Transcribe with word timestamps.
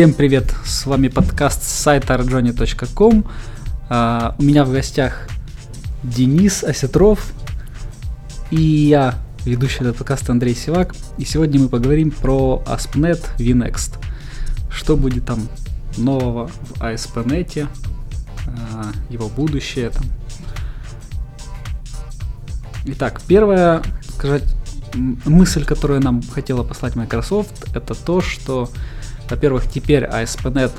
Всем 0.00 0.14
привет, 0.14 0.54
с 0.64 0.86
вами 0.86 1.08
подкаст 1.08 1.62
с 1.62 1.66
сайта 1.66 2.14
rajoni.com. 2.14 3.26
Uh, 3.90 4.34
у 4.38 4.42
меня 4.42 4.64
в 4.64 4.72
гостях 4.72 5.28
Денис 6.02 6.64
Осетров 6.64 7.34
и 8.50 8.62
я, 8.62 9.16
ведущий 9.44 9.80
этого 9.80 9.92
подкаста 9.92 10.32
Андрей 10.32 10.54
Сивак. 10.54 10.94
И 11.18 11.26
сегодня 11.26 11.60
мы 11.60 11.68
поговорим 11.68 12.12
про 12.12 12.62
ASP.NET 12.66 13.36
VNext. 13.36 14.02
Что 14.70 14.96
будет 14.96 15.26
там 15.26 15.46
нового 15.98 16.46
в 16.46 16.80
ASP.NET, 16.80 17.68
uh, 18.46 18.96
его 19.10 19.28
будущее 19.28 19.90
там. 19.90 20.06
Итак, 22.86 23.20
первая, 23.28 23.82
сказать, 24.14 24.44
мысль, 24.94 25.66
которую 25.66 26.00
нам 26.00 26.22
хотела 26.22 26.62
послать 26.62 26.96
Microsoft, 26.96 27.76
это 27.76 27.94
то, 27.94 28.22
что 28.22 28.70
во-первых, 29.30 29.70
теперь 29.70 30.04
ASP.NET 30.04 30.72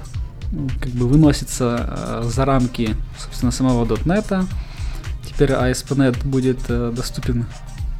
как 0.79 0.91
бы 0.91 1.07
выносится 1.07 2.21
э, 2.23 2.29
за 2.29 2.45
рамки, 2.45 2.95
собственно, 3.17 3.51
самого 3.51 3.85
.NET. 3.85 4.45
Теперь 5.25 5.51
ASP.NET 5.51 6.25
будет 6.25 6.59
э, 6.67 6.91
доступен 6.95 7.45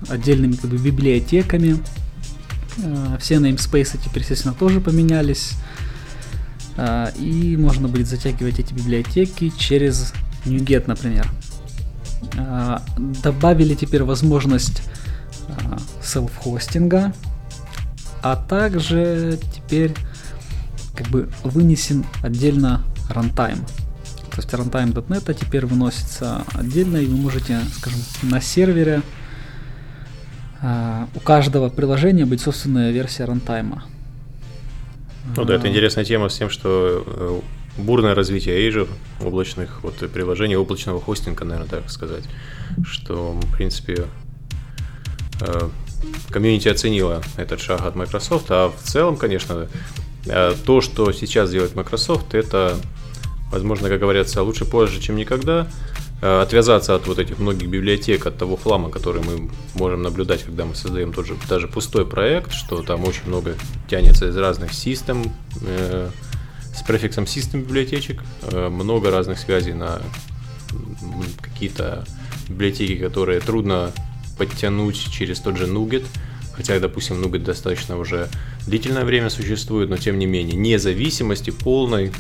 отдельными 0.09 0.53
как 0.53 0.69
бы, 0.69 0.77
библиотеками. 0.77 1.81
Э, 2.83 3.17
все 3.19 3.35
namespace 3.35 3.97
теперь, 4.03 4.23
естественно, 4.23 4.53
тоже 4.53 4.81
поменялись. 4.81 5.53
И 7.19 7.57
можно 7.59 7.89
будет 7.89 8.07
затягивать 8.07 8.59
эти 8.59 8.73
библиотеки 8.73 9.51
через 9.57 10.13
NuGet, 10.45 10.85
например. 10.87 11.29
Добавили 13.21 13.75
теперь 13.75 14.03
возможность 14.03 14.81
селф-хостинга, 16.01 17.13
а 18.23 18.37
также 18.37 19.37
теперь 19.53 19.93
как 21.01 21.11
бы 21.11 21.29
вынесен 21.43 22.05
отдельно 22.21 22.83
рантайм. 23.09 23.65
То 24.29 24.37
есть 24.37 24.49
runtime.net 24.53 25.33
теперь 25.33 25.65
выносится 25.65 26.43
отдельно, 26.53 26.97
и 26.97 27.05
вы 27.05 27.17
можете, 27.17 27.59
скажем, 27.73 27.99
на 28.23 28.39
сервере 28.39 29.01
uh, 30.61 31.07
у 31.15 31.19
каждого 31.19 31.69
приложения 31.69 32.25
быть 32.25 32.41
собственная 32.41 32.91
версия 32.91 33.25
рантайма. 33.25 33.83
Ну 35.35 35.43
да, 35.43 35.55
это 35.55 35.67
интересная 35.67 36.05
тема 36.05 36.29
с 36.29 36.37
тем, 36.37 36.49
что 36.49 37.03
э, 37.05 37.81
бурное 37.81 38.15
развитие 38.15 38.67
Azure, 38.67 38.89
облачных 39.23 39.83
вот, 39.83 39.95
приложений, 39.95 40.57
облачного 40.57 40.99
хостинга, 40.99 41.45
наверное, 41.45 41.69
так 41.69 41.89
сказать, 41.89 42.23
что, 42.83 43.33
в 43.33 43.55
принципе, 43.55 44.05
э, 45.41 45.69
комьюнити 46.29 46.69
оценила 46.69 47.21
этот 47.37 47.61
шаг 47.61 47.81
от 47.85 47.95
Microsoft, 47.95 48.47
а 48.49 48.69
в 48.69 48.81
целом, 48.81 49.15
конечно, 49.15 49.55
Э, 49.63 49.67
то, 50.23 50.81
что 50.81 51.11
сейчас 51.11 51.51
делает 51.51 51.75
Microsoft, 51.75 52.35
это, 52.35 52.77
возможно, 53.51 53.89
как 53.89 53.99
говорится, 53.99 54.43
лучше 54.43 54.65
позже, 54.65 55.01
чем 55.01 55.15
никогда. 55.15 55.67
Э, 56.21 56.41
отвязаться 56.41 56.93
от 56.93 57.07
вот 57.07 57.17
этих 57.17 57.39
многих 57.39 57.67
библиотек, 57.67 58.27
от 58.27 58.37
того 58.37 58.55
хлама, 58.55 58.91
который 58.91 59.23
мы 59.23 59.49
можем 59.73 60.03
наблюдать, 60.03 60.43
когда 60.43 60.65
мы 60.65 60.75
создаем 60.75 61.13
тот 61.13 61.25
же, 61.25 61.35
даже 61.49 61.67
пустой 61.67 62.05
проект, 62.05 62.53
что 62.53 62.83
там 62.83 63.03
очень 63.05 63.25
много 63.25 63.55
тянется 63.89 64.27
из 64.27 64.37
разных 64.37 64.71
систем, 64.73 65.23
э, 65.61 66.09
с 66.75 66.83
префиксом 66.83 67.25
систем 67.25 67.63
библиотечек, 67.63 68.21
э, 68.43 68.69
много 68.69 69.09
разных 69.09 69.39
связей 69.39 69.73
на 69.73 69.99
какие-то 71.41 72.05
библиотеки, 72.47 72.97
которые 72.97 73.39
трудно 73.39 73.91
подтянуть 74.37 75.11
через 75.11 75.39
тот 75.39 75.57
же 75.57 75.65
Nuget. 75.65 76.05
Хотя, 76.53 76.79
допустим, 76.79 77.21
Nugget 77.23 77.43
достаточно 77.43 77.97
уже 77.97 78.29
длительное 78.67 79.05
время 79.05 79.29
существует, 79.29 79.89
но 79.89 79.97
тем 79.97 80.19
не 80.19 80.25
менее 80.25 80.57
независимости 80.57 81.49
полной 81.49 82.11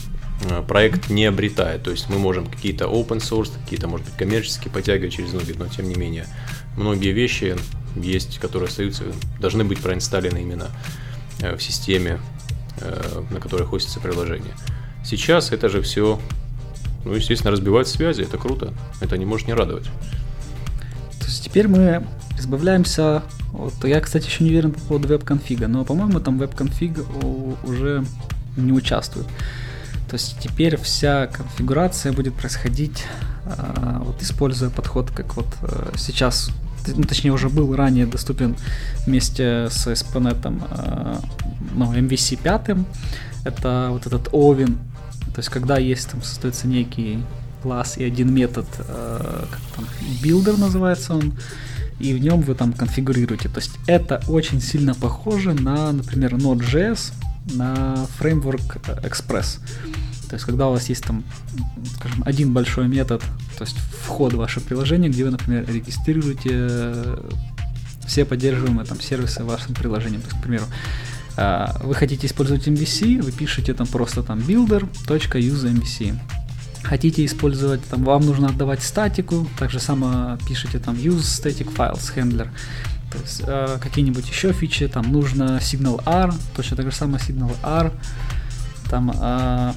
э, 0.49 0.63
проект 0.67 1.09
не 1.09 1.25
обретает. 1.25 1.83
То 1.83 1.91
есть 1.91 2.09
мы 2.09 2.17
можем 2.17 2.45
какие-то 2.47 2.85
open 2.85 3.19
source, 3.19 3.51
какие-то, 3.63 3.87
может 3.87 4.05
быть, 4.07 4.15
коммерческие 4.15 4.71
подтягивать 4.71 5.13
через 5.13 5.33
Nugget, 5.33 5.57
но 5.59 5.67
тем 5.67 5.89
не 5.89 5.95
менее 5.95 6.27
многие 6.77 7.11
вещи 7.11 7.55
есть, 7.95 8.39
которые 8.39 8.67
остаются, 8.67 9.03
должны 9.39 9.63
быть 9.63 9.79
проинсталлены 9.79 10.39
именно 10.39 10.69
э, 11.41 11.55
в 11.55 11.61
системе, 11.61 12.19
э, 12.79 13.23
на 13.29 13.39
которой 13.39 13.63
хостится 13.63 13.99
приложение. 13.99 14.53
Сейчас 15.03 15.51
это 15.51 15.67
же 15.67 15.81
все, 15.81 16.19
ну, 17.05 17.13
естественно, 17.13 17.51
разбивает 17.51 17.87
связи, 17.87 18.21
это 18.21 18.37
круто, 18.37 18.73
это 19.01 19.17
не 19.17 19.25
может 19.25 19.47
не 19.47 19.53
радовать. 19.53 19.85
То 21.19 21.25
есть 21.25 21.43
теперь 21.43 21.67
мы 21.67 22.05
избавляемся 22.37 23.23
вот, 23.51 23.73
я, 23.83 23.99
кстати, 23.99 24.27
еще 24.27 24.43
не 24.43 24.49
уверен 24.51 24.71
по 24.71 24.79
поводу 24.79 25.07
веб-конфига, 25.07 25.67
но, 25.67 25.83
по-моему, 25.83 26.19
там 26.19 26.37
веб-конфиг 26.37 26.97
уже 27.63 28.05
не 28.57 28.71
участвует. 28.71 29.27
То 30.09 30.15
есть 30.15 30.37
теперь 30.39 30.77
вся 30.77 31.27
конфигурация 31.27 32.11
будет 32.11 32.33
происходить, 32.33 33.05
э, 33.45 33.97
вот 33.99 34.21
используя 34.21 34.69
подход, 34.69 35.09
как 35.11 35.37
вот 35.37 35.47
э, 35.61 35.93
сейчас, 35.95 36.51
ну, 36.87 37.03
точнее 37.03 37.31
уже 37.31 37.47
был 37.47 37.73
ранее 37.75 38.05
доступен 38.05 38.57
вместе 39.05 39.67
с 39.69 39.87
SPNet, 39.87 40.59
э, 40.69 41.15
ну, 41.73 41.93
MVC 41.93 42.39
5, 42.41 42.77
это 43.45 43.87
вот 43.91 44.05
этот 44.05 44.27
Ovin, 44.33 44.77
то 45.33 45.39
есть 45.39 45.49
когда 45.49 45.77
есть 45.77 46.09
там 46.09 46.21
создается 46.21 46.67
некий 46.67 47.23
класс 47.63 47.97
и 47.97 48.03
один 48.03 48.33
метод, 48.33 48.65
э, 48.79 49.45
как 49.49 49.59
там, 49.75 49.85
builder 50.21 50.59
называется 50.59 51.13
он, 51.13 51.33
и 52.01 52.13
в 52.13 52.19
нем 52.19 52.41
вы 52.41 52.55
там 52.55 52.73
конфигурируете. 52.73 53.49
То 53.49 53.59
есть 53.59 53.71
это 53.87 54.21
очень 54.27 54.61
сильно 54.61 54.93
похоже 54.93 55.53
на, 55.53 55.91
например, 55.91 56.35
Node.js, 56.35 57.13
на 57.53 58.07
фреймворк 58.17 58.77
Express. 59.03 59.59
То 60.29 60.35
есть, 60.35 60.45
когда 60.45 60.69
у 60.69 60.71
вас 60.71 60.87
есть 60.87 61.03
там, 61.03 61.23
скажем, 61.97 62.23
один 62.25 62.53
большой 62.53 62.87
метод, 62.87 63.21
то 63.57 63.63
есть 63.63 63.77
вход 64.05 64.33
в 64.33 64.37
ваше 64.37 64.61
приложение, 64.61 65.09
где 65.09 65.25
вы, 65.25 65.31
например, 65.31 65.65
регистрируете 65.69 67.19
все 68.07 68.25
поддерживаемые 68.25 68.85
там 68.85 68.99
сервисы 69.01 69.43
в 69.43 69.47
вашем 69.47 69.73
приложении. 69.73 70.19
То 70.19 70.27
есть, 70.27 70.37
к 70.37 70.41
примеру, 70.41 70.65
а, 71.37 71.79
вы 71.83 71.95
хотите 71.95 72.27
использовать 72.27 72.67
MVC, 72.67 73.21
вы 73.21 73.31
пишете 73.31 73.73
там 73.73 73.87
просто 73.87 74.23
там 74.23 74.39
builder.use 74.39 75.73
хотите 76.83 77.25
использовать, 77.25 77.83
там, 77.85 78.03
вам 78.03 78.25
нужно 78.25 78.47
отдавать 78.47 78.81
статику, 78.83 79.47
так 79.57 79.71
же 79.71 79.79
само 79.79 80.37
пишите 80.47 80.79
там 80.79 80.95
use 80.95 81.19
static 81.19 81.73
files 81.73 82.15
handler, 82.15 82.49
то 83.11 83.17
есть 83.19 83.41
э, 83.45 83.77
какие-нибудь 83.81 84.27
еще 84.27 84.53
фичи, 84.53 84.87
там 84.87 85.11
нужно 85.11 85.57
signal 85.61 86.01
R, 86.05 86.33
точно 86.55 86.77
так 86.77 86.85
же 86.85 86.95
самое 86.95 87.23
signal 87.23 87.55
R, 87.63 87.91
там 88.89 89.11
э, 89.13 89.73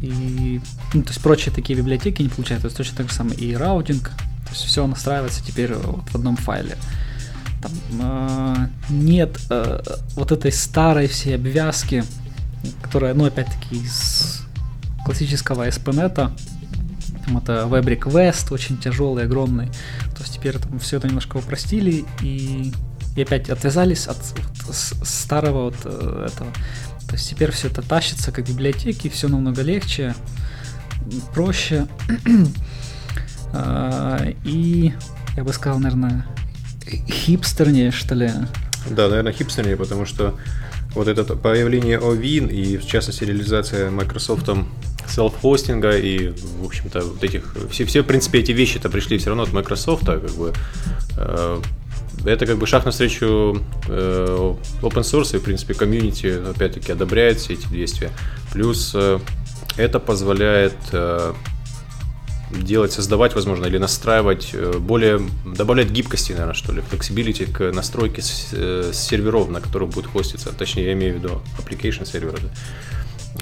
и 0.00 0.60
ну, 0.92 1.02
то 1.02 1.08
есть 1.08 1.20
прочие 1.20 1.54
такие 1.54 1.78
библиотеки 1.78 2.22
не 2.22 2.28
получают, 2.28 2.62
то 2.62 2.66
есть 2.66 2.76
точно 2.76 2.96
так 2.96 3.08
же 3.08 3.14
самое 3.14 3.38
и 3.38 3.54
раутинг, 3.54 4.10
то 4.10 4.50
есть 4.50 4.64
все 4.64 4.86
настраивается 4.86 5.44
теперь 5.44 5.74
вот 5.74 6.08
в 6.08 6.14
одном 6.14 6.36
файле. 6.36 6.76
Там, 7.62 7.72
э, 8.00 8.68
нет 8.90 9.38
э, 9.50 9.80
вот 10.14 10.32
этой 10.32 10.52
старой 10.52 11.08
всей 11.08 11.36
обвязки, 11.36 12.04
которая, 12.82 13.14
ну, 13.14 13.24
опять-таки, 13.24 13.76
из 13.76 14.45
классического 15.06 15.68
ASP.NET. 15.68 16.14
Там 16.14 17.38
это 17.38 17.66
Web 17.70 17.84
Request, 17.84 18.52
очень 18.52 18.76
тяжелый, 18.76 19.24
огромный. 19.24 19.68
То 20.16 20.22
есть 20.22 20.34
теперь 20.34 20.58
там 20.58 20.80
все 20.80 20.96
это 20.96 21.06
немножко 21.06 21.36
упростили 21.36 22.04
и, 22.20 22.72
и 23.14 23.22
опять 23.22 23.48
отвязались 23.48 24.08
от, 24.08 24.18
от 24.68 24.74
старого 24.74 25.66
вот 25.66 25.76
э, 25.84 26.26
этого. 26.28 26.50
То 27.06 27.12
есть 27.12 27.30
теперь 27.30 27.52
все 27.52 27.68
это 27.68 27.82
тащится 27.82 28.32
как 28.32 28.48
библиотеки, 28.48 29.08
все 29.08 29.28
намного 29.28 29.62
легче, 29.62 30.14
проще. 31.32 31.86
А, 33.52 34.22
и 34.44 34.92
я 35.34 35.44
бы 35.44 35.52
сказал, 35.52 35.78
наверное, 35.78 36.26
хипстернее, 37.08 37.90
что 37.90 38.14
ли. 38.14 38.30
Да, 38.90 39.08
наверное, 39.08 39.32
хипстернее, 39.32 39.76
потому 39.76 40.04
что 40.04 40.38
вот 40.94 41.08
это 41.08 41.24
появление 41.36 41.98
OVIN 41.98 42.50
и, 42.50 42.76
в 42.76 42.86
частности, 42.86 43.24
реализация 43.24 43.90
Microsoft 43.90 44.48
селф-хостинга 45.08 45.98
и, 45.98 46.28
в 46.60 46.64
общем-то, 46.64 47.00
вот 47.00 47.22
этих... 47.22 47.54
Все, 47.70 47.84
все, 47.84 48.02
в 48.02 48.06
принципе, 48.06 48.40
эти 48.40 48.52
вещи-то 48.52 48.88
пришли 48.88 49.18
все 49.18 49.28
равно 49.28 49.44
от 49.44 49.52
Microsoft, 49.52 50.06
как 50.06 50.30
бы... 50.32 50.52
Э, 51.16 51.60
это 52.24 52.46
как 52.46 52.58
бы 52.58 52.66
шаг 52.66 52.84
навстречу 52.84 53.62
э, 53.88 54.54
open 54.82 55.02
source, 55.02 55.36
и, 55.36 55.38
в 55.38 55.42
принципе, 55.42 55.74
комьюнити, 55.74 56.26
опять-таки, 56.50 56.92
одобряет 56.92 57.38
все 57.38 57.54
эти 57.54 57.66
действия. 57.68 58.10
Плюс 58.52 58.92
э, 58.94 59.18
это 59.76 60.00
позволяет 60.00 60.76
э, 60.92 61.34
делать, 62.50 62.92
создавать, 62.92 63.34
возможно, 63.34 63.66
или 63.66 63.78
настраивать 63.78 64.50
э, 64.52 64.78
более, 64.78 65.20
добавлять 65.44 65.90
гибкости, 65.90 66.32
наверное, 66.32 66.54
что 66.54 66.72
ли, 66.72 66.82
flexibility 66.90 67.50
к 67.50 67.72
настройке 67.72 68.22
с, 68.22 68.48
э, 68.52 68.90
с 68.92 68.98
серверов, 68.98 69.48
на 69.50 69.60
которых 69.60 69.90
будет 69.90 70.06
хоститься. 70.06 70.52
Точнее, 70.52 70.86
я 70.86 70.92
имею 70.92 71.14
в 71.14 71.18
виду 71.18 71.42
application 71.58 72.06
сервера. 72.06 72.38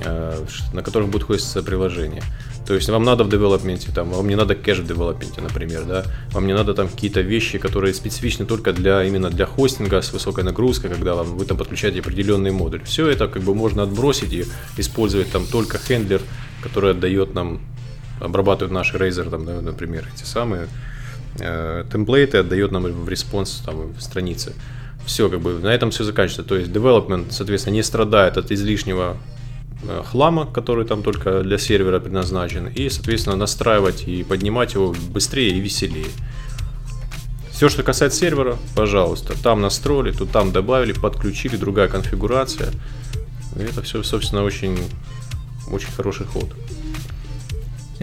На 0.05 0.83
которых 0.83 1.09
будет 1.09 1.25
хоститься 1.25 1.63
приложение. 1.63 2.23
То 2.67 2.75
есть 2.75 2.89
вам 2.89 3.05
надо 3.05 3.25
в 3.25 3.29
девелопменте, 3.29 3.93
там, 3.93 4.11
вам 4.11 4.27
не 4.27 4.37
надо 4.37 4.55
кэш 4.55 4.79
в 4.79 4.87
девелопменте, 4.87 5.43
например, 5.43 5.85
да, 5.85 6.05
вам 6.33 6.47
не 6.47 6.55
надо 6.55 6.73
там 6.73 6.89
какие-то 6.89 7.21
вещи, 7.21 7.59
которые 7.59 7.93
специфичны 7.93 8.47
только 8.47 8.73
для 8.73 9.05
именно 9.05 9.29
для 9.29 9.45
хостинга 9.45 10.01
с 10.01 10.13
высокой 10.13 10.45
нагрузкой, 10.45 10.89
когда 10.89 11.15
вам, 11.15 11.37
вы 11.37 11.45
там 11.45 11.59
подключаете 11.59 12.01
определенный 12.01 12.53
модуль. 12.53 12.83
Все 12.85 13.07
это 13.09 13.29
как 13.29 13.43
бы 13.43 13.55
можно 13.55 13.83
отбросить 13.83 14.33
и 14.33 14.47
использовать 14.79 15.31
там 15.31 15.47
только 15.47 15.79
handler, 15.79 16.23
который 16.63 16.93
отдает 16.93 17.35
нам, 17.35 17.61
обрабатывает 18.21 18.73
наши 18.73 18.97
Razor, 18.97 19.29
там, 19.29 19.45
например, 19.45 20.09
эти 20.15 20.25
самые 20.25 20.69
э, 21.39 21.85
template 21.93 22.29
ы, 22.29 22.39
отдает 22.39 22.73
нам 22.73 22.85
в 22.85 23.09
response 23.11 23.63
там, 23.65 23.93
в 23.93 24.01
странице. 24.01 24.55
Все, 25.05 25.29
как 25.29 25.41
бы 25.41 25.59
на 25.59 25.75
этом 25.75 25.91
все 25.91 26.03
заканчивается. 26.03 26.49
То 26.49 26.57
есть 26.57 26.71
development, 26.71 27.27
соответственно, 27.29 27.75
не 27.75 27.83
страдает 27.83 28.39
от 28.39 28.51
излишнего 28.51 29.19
Э, 29.19 29.44
хлама, 30.05 30.47
который 30.47 30.87
там 30.87 31.03
только 31.03 31.43
для 31.43 31.59
сервера 31.59 32.01
предназначен, 32.01 32.69
и, 32.69 32.89
соответственно, 32.89 33.37
настраивать 33.37 34.07
и 34.09 34.23
поднимать 34.25 34.75
его 34.75 34.95
быстрее 35.11 35.51
и 35.51 35.61
веселее. 35.61 36.07
Все, 37.55 37.69
что 37.69 37.85
касается 37.85 38.19
сервера, 38.19 38.59
пожалуйста, 38.75 39.41
там 39.41 39.61
настроили, 39.61 40.11
тут 40.11 40.33
там 40.33 40.51
добавили, 40.51 40.93
подключили, 40.93 41.57
другая 41.57 41.87
конфигурация. 41.87 42.71
И 43.57 43.63
это 43.63 43.81
все, 43.83 44.03
собственно, 44.03 44.43
очень, 44.43 44.77
очень 45.71 45.93
хороший 45.93 46.27
ход. 46.27 46.53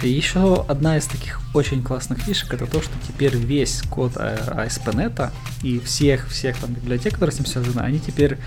еще 0.01 0.65
одна 0.69 0.97
из 0.97 1.05
таких 1.05 1.41
очень 1.53 1.83
классных 1.83 2.19
фишек 2.19 2.53
это 2.53 2.65
то, 2.65 2.81
что 2.81 2.93
теперь 3.05 3.35
весь 3.35 3.81
код 3.89 4.13
ASP.NET 4.15 5.31
и 5.63 5.79
всех 5.79 6.29
всех 6.29 6.57
там 6.57 6.73
библиотек, 6.73 7.13
которые 7.13 7.35
с 7.35 7.39
ним 7.39 7.45
связаны, 7.45 7.81
они 7.81 7.99
теперь 7.99 8.37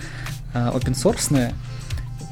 э, 0.54 0.70
open 0.72 0.94
source, 0.94 1.52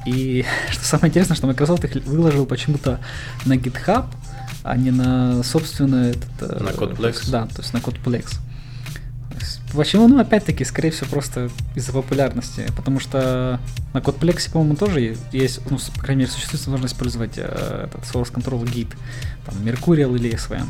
и 0.06 0.44
что 0.70 0.84
самое 0.84 1.10
интересное, 1.10 1.37
что 1.37 1.46
Microsoft 1.46 1.84
их 1.84 2.04
выложил 2.04 2.46
почему-то 2.46 3.00
на 3.44 3.54
GitHub, 3.54 4.06
а 4.62 4.76
не 4.76 4.90
на 4.90 5.43
собственный 5.43 6.10
этот... 6.10 6.31
Э, 6.40 6.62
на 6.62 6.69
Codeplex? 6.69 7.31
Да, 7.31 7.46
то 7.46 7.62
есть 7.62 7.72
на 7.72 7.78
Codeplex. 7.78 8.38
Почему? 9.75 10.06
Ну, 10.06 10.20
опять-таки, 10.20 10.64
скорее 10.64 10.90
всего, 10.90 11.08
просто 11.10 11.50
из-за 11.75 11.93
популярности. 11.93 12.66
Потому 12.76 13.00
что 13.00 13.58
на 13.94 13.99
Codeplex, 13.99 14.52
по-моему, 14.52 14.76
тоже 14.76 15.16
есть, 15.32 15.60
ну, 15.70 15.78
по 15.96 16.00
крайней 16.00 16.20
мере, 16.20 16.31
существует 16.31 16.60
возможность 16.66 16.94
использовать 16.94 17.32
э, 17.37 17.87
этот 17.87 18.02
Source 18.02 18.32
Control 18.32 18.62
Git, 18.64 18.88
там, 19.46 19.54
Mercurial 19.64 20.14
или 20.16 20.32
SVN. 20.34 20.66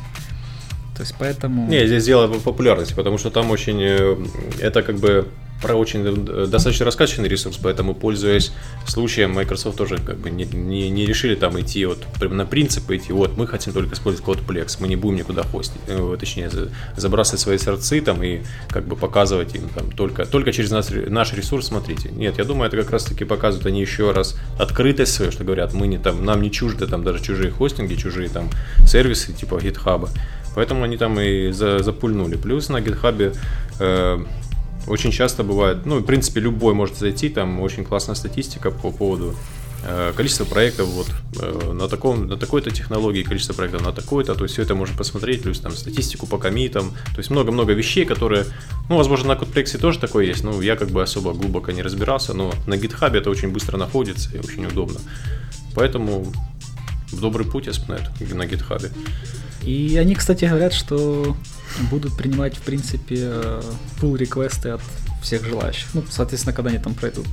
То 0.94 1.02
есть 1.02 1.14
поэтому... 1.18 1.68
Не, 1.68 1.86
здесь 1.86 2.04
дело 2.04 2.26
в 2.26 2.42
популярности, 2.42 2.94
потому 2.94 3.18
что 3.18 3.30
там 3.30 3.50
очень... 3.50 3.78
Э, 3.80 4.16
это 4.60 4.82
как 4.82 4.96
бы 4.96 5.28
про 5.62 5.74
очень 5.74 6.04
э, 6.04 6.46
достаточно 6.46 6.84
раскачанный 6.84 7.28
ресурс, 7.28 7.58
поэтому, 7.62 7.94
пользуясь 7.94 8.52
случаем, 8.86 9.32
Microsoft 9.32 9.78
тоже 9.78 9.98
как 9.98 10.18
бы 10.18 10.30
не, 10.30 10.44
не, 10.44 10.90
не 10.90 11.06
решили 11.06 11.34
там 11.34 11.58
идти 11.60 11.86
вот 11.86 12.04
прям 12.18 12.36
на 12.36 12.44
принципы 12.44 12.96
идти, 12.96 13.12
вот 13.12 13.36
мы 13.36 13.46
хотим 13.46 13.72
только 13.72 13.94
использовать 13.94 14.24
код 14.24 14.38
Plex, 14.46 14.76
мы 14.80 14.88
не 14.88 14.96
будем 14.96 15.18
никуда 15.18 15.42
хостить, 15.42 15.80
э, 15.86 16.16
точнее 16.18 16.50
забрасывать 16.96 17.40
свои 17.40 17.58
сердцы 17.58 18.00
там 18.00 18.22
и 18.22 18.40
как 18.68 18.86
бы 18.86 18.96
показывать 18.96 19.54
им 19.54 19.68
там 19.68 19.90
только, 19.92 20.26
только 20.26 20.52
через 20.52 20.70
наш, 20.70 20.86
наш 20.90 21.32
ресурс 21.32 21.68
смотрите. 21.68 22.10
Нет, 22.10 22.38
я 22.38 22.44
думаю, 22.44 22.68
это 22.68 22.76
как 22.76 22.90
раз 22.90 23.04
таки 23.04 23.24
показывают 23.24 23.66
они 23.66 23.80
еще 23.80 24.10
раз 24.10 24.36
открытость 24.58 25.14
свою, 25.14 25.32
что 25.32 25.44
говорят, 25.44 25.72
мы 25.72 25.86
не 25.86 25.98
там, 25.98 26.24
нам 26.24 26.42
не 26.42 26.50
чужды 26.50 26.86
там 26.86 27.04
даже 27.04 27.22
чужие 27.22 27.50
хостинги, 27.50 27.94
чужие 27.94 28.28
там 28.28 28.50
сервисы 28.86 29.32
типа 29.32 29.54
GitHub. 29.54 30.08
Поэтому 30.54 30.84
они 30.84 30.96
там 30.96 31.18
и 31.18 31.50
за, 31.50 31.78
запульнули. 31.78 32.36
Плюс 32.36 32.68
на 32.68 32.78
GitHub 32.78 33.36
э, 33.80 34.24
очень 34.86 35.10
часто 35.10 35.42
бывает, 35.42 35.86
ну, 35.86 35.98
в 35.98 36.04
принципе, 36.04 36.40
любой 36.40 36.74
может 36.74 36.96
зайти, 36.96 37.28
там 37.28 37.60
очень 37.60 37.84
классная 37.84 38.14
статистика 38.14 38.70
по 38.70 38.90
поводу 38.90 39.34
э, 39.84 40.12
количества 40.16 40.44
проектов 40.44 40.88
вот 40.88 41.08
э, 41.40 41.72
на 41.72 41.88
таком 41.88 42.26
на 42.26 42.36
такой-то 42.36 42.70
технологии 42.70 43.22
количество 43.22 43.54
проектов 43.54 43.82
на 43.82 43.92
такой-то 43.92 44.34
то 44.34 44.44
есть 44.44 44.54
все 44.54 44.62
это 44.62 44.74
можно 44.74 44.96
посмотреть 44.96 45.42
плюс 45.42 45.60
там 45.60 45.72
статистику 45.72 46.26
по 46.26 46.38
комитам 46.38 46.90
то 46.90 47.18
есть 47.18 47.30
много-много 47.30 47.72
вещей 47.72 48.04
которые 48.04 48.46
ну 48.88 48.96
возможно 48.96 49.34
на 49.34 49.38
Codeplex 49.38 49.78
тоже 49.78 49.98
такое 49.98 50.26
есть 50.26 50.44
ну 50.44 50.60
я 50.60 50.76
как 50.76 50.90
бы 50.90 51.02
особо 51.02 51.32
глубоко 51.32 51.72
не 51.72 51.82
разбирался 51.82 52.32
но 52.32 52.52
на 52.66 52.74
GitHub 52.74 53.16
это 53.16 53.30
очень 53.30 53.50
быстро 53.50 53.76
находится 53.76 54.30
и 54.34 54.38
очень 54.38 54.64
удобно. 54.66 55.00
Поэтому 55.74 56.32
в 57.10 57.20
добрый 57.20 57.46
путь 57.46 57.68
ASP.NET 57.68 58.34
на 58.34 58.42
GitHub 58.42 58.90
и 59.64 59.96
они, 59.96 60.14
кстати, 60.14 60.44
говорят, 60.44 60.72
что 60.72 61.36
будут 61.90 62.16
принимать, 62.16 62.56
в 62.56 62.62
принципе, 62.62 63.32
pull 64.00 64.16
реквесты 64.16 64.70
от 64.70 64.82
всех 65.22 65.44
желающих. 65.44 65.88
Ну, 65.94 66.04
соответственно, 66.10 66.54
когда 66.54 66.70
они 66.70 66.78
там 66.78 66.94
пройдут 66.94 67.26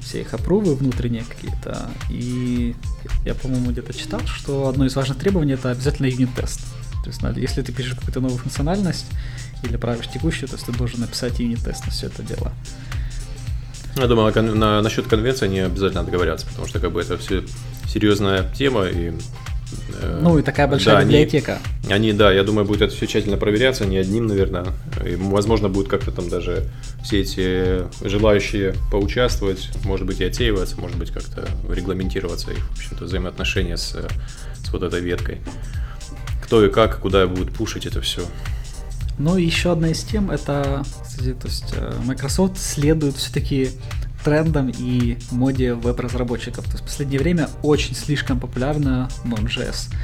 все 0.00 0.20
их 0.20 0.32
опрувы 0.34 0.76
внутренние 0.76 1.24
какие-то. 1.24 1.90
И 2.08 2.76
я, 3.24 3.34
по-моему, 3.34 3.72
где-то 3.72 3.92
читал, 3.92 4.20
что 4.26 4.68
одно 4.68 4.86
из 4.86 4.94
важных 4.94 5.18
требований 5.18 5.54
это 5.54 5.72
обязательно 5.72 6.06
юнит-тест. 6.06 6.60
То 7.02 7.10
есть, 7.10 7.20
если 7.36 7.62
ты 7.62 7.72
пишешь 7.72 7.94
какую-то 7.94 8.20
новую 8.20 8.38
функциональность 8.38 9.06
или 9.64 9.76
правишь 9.76 10.08
текущую, 10.08 10.48
то 10.48 10.54
есть 10.54 10.66
ты 10.66 10.72
должен 10.72 11.00
написать 11.00 11.40
юнит-тест 11.40 11.84
на 11.84 11.90
все 11.90 12.06
это 12.06 12.22
дело. 12.22 12.52
Я 13.96 14.06
думаю, 14.06 14.32
на, 14.34 14.42
на, 14.42 14.82
насчет 14.82 15.08
конвенции 15.08 15.46
они 15.46 15.60
обязательно 15.60 16.04
договорятся, 16.04 16.46
потому 16.46 16.68
что 16.68 16.78
как 16.78 16.92
бы 16.92 17.00
это 17.00 17.16
все 17.16 17.42
серьезная 17.88 18.52
тема, 18.54 18.86
и 18.86 19.12
Э, 19.12 19.55
ну 20.20 20.38
и 20.38 20.42
такая 20.42 20.68
большая 20.68 20.96
да, 20.96 21.04
библиотека. 21.04 21.58
Они, 21.84 21.92
они, 21.92 22.12
да, 22.12 22.32
я 22.32 22.44
думаю, 22.44 22.64
будет 22.64 22.82
это 22.82 22.94
все 22.94 23.06
тщательно 23.06 23.36
проверяться, 23.36 23.86
не 23.86 23.98
одним, 23.98 24.26
наверное. 24.26 24.66
И, 25.04 25.16
возможно, 25.16 25.68
будет 25.68 25.88
как-то 25.88 26.12
там 26.12 26.28
даже 26.28 26.64
все 27.02 27.20
эти 27.20 28.06
желающие 28.06 28.74
поучаствовать, 28.90 29.70
может 29.84 30.06
быть, 30.06 30.20
и 30.20 30.24
отсеиваться, 30.24 30.80
может 30.80 30.98
быть, 30.98 31.10
как-то 31.10 31.48
регламентироваться 31.68 32.52
их, 32.52 32.58
в 32.58 32.72
общем-то, 32.72 33.04
взаимоотношения 33.04 33.76
с, 33.76 33.92
с 33.92 34.72
вот 34.72 34.82
этой 34.82 35.00
веткой. 35.00 35.40
Кто 36.44 36.64
и 36.64 36.70
как, 36.70 37.00
куда 37.00 37.26
будет 37.26 37.52
пушить 37.52 37.86
это 37.86 38.00
все. 38.00 38.22
Ну 39.18 39.36
и 39.36 39.44
еще 39.44 39.72
одна 39.72 39.88
из 39.88 40.02
тем, 40.02 40.30
это, 40.30 40.84
кстати, 41.02 41.32
то 41.32 41.48
есть 41.48 41.72
э, 41.74 41.92
Microsoft 42.04 42.58
следует 42.58 43.16
все-таки 43.16 43.70
трендам 44.26 44.72
и 44.76 45.18
моде 45.30 45.74
веб-разработчиков. 45.74 46.64
То 46.64 46.72
есть 46.72 46.82
в 46.82 46.86
последнее 46.86 47.20
время 47.20 47.48
очень 47.62 47.94
слишком 47.94 48.40
популярна 48.40 49.08
Node.js. 49.24 49.94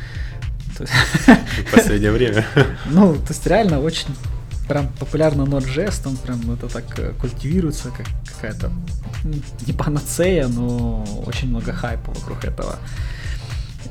В 0.79 1.73
последнее 1.73 2.13
время. 2.13 2.47
Ну, 2.87 3.15
то 3.15 3.31
есть 3.31 3.45
реально 3.49 3.81
очень 3.81 4.15
прям 4.69 4.87
популярно 5.01 5.43
Node.js, 5.43 6.05
там 6.05 6.17
прям 6.17 6.53
это 6.53 6.69
так 6.69 6.85
э, 7.01 7.13
культивируется, 7.21 7.89
как 7.89 8.07
какая-то 8.33 8.71
не 9.67 9.73
панацея, 9.73 10.47
но 10.47 11.05
очень 11.27 11.49
много 11.49 11.73
хайпа 11.73 12.13
вокруг 12.13 12.45
этого. 12.45 12.77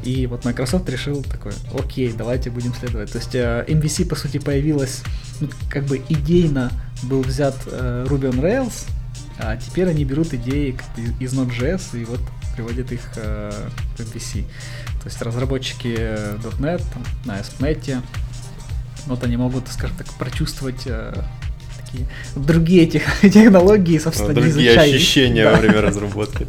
И 0.06 0.28
вот 0.28 0.46
Microsoft 0.46 0.88
решил 0.90 1.24
такой, 1.24 1.52
окей, 1.78 2.14
давайте 2.18 2.50
будем 2.52 2.74
следовать. 2.74 3.12
То 3.12 3.18
есть 3.18 3.36
э, 3.36 3.66
MVC, 3.68 4.08
по 4.08 4.16
сути, 4.16 4.38
появилась, 4.38 5.02
ну, 5.42 5.50
как 5.70 5.84
бы 5.84 6.02
идейно 6.08 6.72
был 7.04 7.22
взят 7.22 7.56
э, 7.66 8.06
Ruby 8.08 8.32
on 8.32 8.40
Rails, 8.40 8.86
а 9.44 9.58
теперь 9.58 9.90
они 9.90 10.06
берут 10.06 10.34
идеи 10.34 10.78
из 11.20 11.34
Node.js 11.34 12.00
и 12.00 12.06
вот 12.06 12.20
приводят 12.56 12.92
их 12.92 13.02
э, 13.16 13.52
в 13.96 14.00
MVC. 14.00 14.44
То 15.02 15.06
есть 15.06 15.22
разработчики 15.22 15.96
э, 15.98 16.38
.NET 16.60 16.84
на 17.26 17.40
ASP.NET, 17.40 18.02
вот 19.08 19.24
они 19.24 19.38
могут, 19.38 19.68
скажем 19.70 19.98
так, 19.98 20.08
прочувствовать 20.14 20.84
э, 20.86 21.14
такие 21.84 22.08
другие 22.36 22.86
тех, 22.86 23.04
технологии, 23.22 23.98
собственно, 23.98 24.34
ну, 24.34 24.42
другие 24.42 24.80
ощущения 24.80 25.50
во 25.50 25.58
время 25.58 25.82
разработки. 25.82 26.48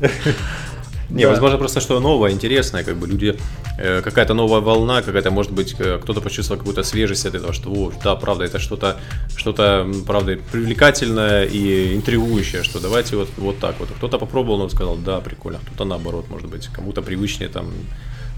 Не, 1.12 1.24
да. 1.24 1.30
возможно, 1.30 1.58
просто 1.58 1.80
что 1.80 2.00
новое, 2.00 2.30
интересное, 2.30 2.84
как 2.84 2.96
бы 2.96 3.06
люди, 3.06 3.38
э, 3.78 4.00
какая-то 4.00 4.34
новая 4.34 4.60
волна, 4.60 5.02
какая-то, 5.02 5.30
может 5.30 5.52
быть, 5.52 5.74
э, 5.78 5.98
кто-то 6.02 6.22
почувствовал 6.22 6.58
какую-то 6.58 6.82
свежесть 6.82 7.26
от 7.26 7.34
этого, 7.34 7.52
что, 7.52 7.70
о, 7.70 7.92
да, 8.02 8.16
правда, 8.16 8.44
это 8.44 8.58
что-то, 8.58 8.96
что-то, 9.36 9.86
правда, 10.06 10.38
привлекательное 10.52 11.44
и 11.44 11.94
интригующее, 11.94 12.62
что 12.62 12.80
давайте 12.80 13.16
вот, 13.16 13.28
вот 13.36 13.58
так 13.58 13.78
вот. 13.78 13.90
Кто-то 13.90 14.18
попробовал, 14.18 14.58
но 14.58 14.68
сказал, 14.70 14.96
да, 14.96 15.20
прикольно, 15.20 15.58
кто-то 15.58 15.84
наоборот, 15.84 16.30
может 16.30 16.48
быть, 16.48 16.68
кому-то 16.68 17.02
привычнее 17.02 17.50
там 17.50 17.66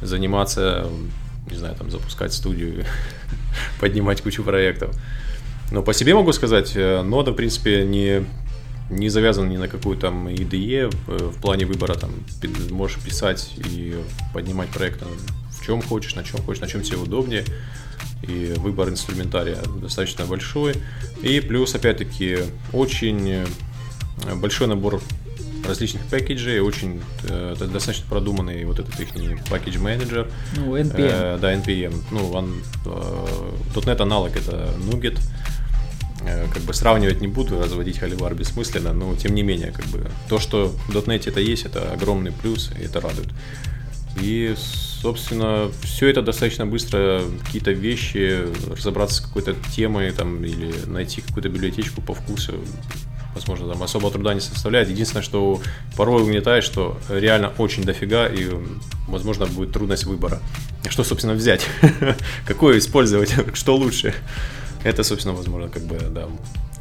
заниматься, 0.02 0.88
не 1.50 1.56
знаю, 1.56 1.76
там 1.76 1.90
запускать 1.90 2.32
студию, 2.32 2.84
поднимать 3.80 4.20
кучу 4.20 4.42
проектов. 4.42 4.90
Но 5.70 5.82
по 5.82 5.94
себе 5.94 6.14
могу 6.14 6.32
сказать, 6.32 6.72
э, 6.74 7.02
нода, 7.02 7.30
в 7.30 7.34
принципе, 7.34 7.84
не 7.84 8.24
не 8.90 9.08
завязан 9.08 9.48
ни 9.48 9.56
на 9.56 9.68
какую 9.68 9.96
там 9.96 10.28
IDE 10.28 10.94
э, 11.08 11.30
в 11.30 11.40
плане 11.40 11.66
выбора, 11.66 11.94
там 11.94 12.10
можешь 12.70 12.98
писать 12.98 13.54
и 13.56 13.94
поднимать 14.32 14.68
проект 14.70 15.02
в 15.50 15.64
чем 15.64 15.80
хочешь, 15.80 16.14
на 16.14 16.24
чем 16.24 16.42
хочешь, 16.42 16.60
на 16.60 16.68
чем 16.68 16.82
тебе 16.82 16.98
удобнее. 16.98 17.44
И 18.22 18.54
выбор 18.56 18.88
инструментария 18.88 19.58
достаточно 19.80 20.24
большой. 20.24 20.74
И 21.22 21.40
плюс, 21.40 21.74
опять-таки, 21.74 22.38
очень 22.72 23.30
э, 23.30 23.46
большой 24.34 24.66
набор 24.66 25.00
различных 25.66 26.02
пакетжей, 26.06 26.60
очень 26.60 27.00
э, 27.24 27.54
достаточно 27.58 28.06
продуманный 28.08 28.64
вот 28.64 28.78
этот 28.78 28.98
их 29.00 29.08
пакетж 29.48 29.78
менеджер. 29.78 30.30
Ну, 30.56 30.76
NPM. 30.76 30.94
Э, 30.96 31.38
да, 31.40 31.54
NPM. 31.54 31.94
Ну, 32.10 32.30
он, 32.30 32.62
э, 32.84 33.50
.NET 33.74 34.02
аналог 34.02 34.36
это 34.36 34.74
Nugget. 34.78 35.18
э, 35.18 35.53
как 36.52 36.62
бы 36.62 36.74
сравнивать 36.74 37.20
не 37.20 37.28
буду, 37.28 37.60
разводить 37.60 37.98
холивар 37.98 38.34
бессмысленно, 38.34 38.92
но 38.92 39.14
тем 39.16 39.34
не 39.34 39.42
менее, 39.42 39.72
как 39.72 39.86
бы 39.86 40.10
то, 40.28 40.38
что 40.38 40.68
в 40.88 40.90
.NET 40.90 41.28
это 41.28 41.40
есть, 41.40 41.64
это 41.64 41.92
огромный 41.92 42.32
плюс, 42.32 42.70
и 42.78 42.84
это 42.84 43.00
радует. 43.00 43.28
И, 44.20 44.54
собственно, 44.56 45.70
все 45.82 46.08
это 46.08 46.22
достаточно 46.22 46.66
быстро, 46.66 47.22
какие-то 47.44 47.72
вещи, 47.72 48.46
разобраться 48.70 49.16
с 49.16 49.20
какой-то 49.20 49.54
темой 49.74 50.12
там, 50.12 50.44
или 50.44 50.72
найти 50.86 51.20
какую-то 51.20 51.48
библиотечку 51.48 52.00
по 52.00 52.14
вкусу, 52.14 52.54
возможно, 53.34 53.68
там 53.68 53.82
особого 53.82 54.12
труда 54.12 54.34
не 54.34 54.40
составляет. 54.40 54.88
Единственное, 54.88 55.22
что 55.24 55.60
порой 55.96 56.22
угнетает, 56.22 56.62
что 56.64 56.98
реально 57.08 57.52
очень 57.58 57.82
дофига, 57.82 58.26
и, 58.26 58.48
возможно, 59.08 59.46
будет 59.46 59.72
трудность 59.72 60.04
выбора. 60.04 60.40
Что, 60.88 61.02
собственно, 61.02 61.34
взять? 61.34 61.66
Какое 62.46 62.78
использовать? 62.78 63.34
Что 63.54 63.76
лучше? 63.76 64.14
Это, 64.84 65.02
собственно, 65.02 65.34
возможно, 65.34 65.68
как 65.68 65.82
бы, 65.82 65.98
да, 65.98 66.28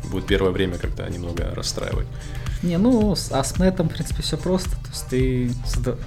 будет 0.10 0.28
первое 0.28 0.52
время 0.52 0.78
как-то 0.78 1.10
немного 1.10 1.54
расстраивать. 1.56 2.08
Не, 2.62 2.78
ну, 2.78 3.16
а 3.32 3.44
с 3.44 3.60
нетом, 3.60 3.90
в 3.90 3.94
принципе, 3.94 4.22
все 4.22 4.38
просто. 4.38 4.70
То 4.70 4.90
есть 4.90 5.08
ты, 5.10 5.52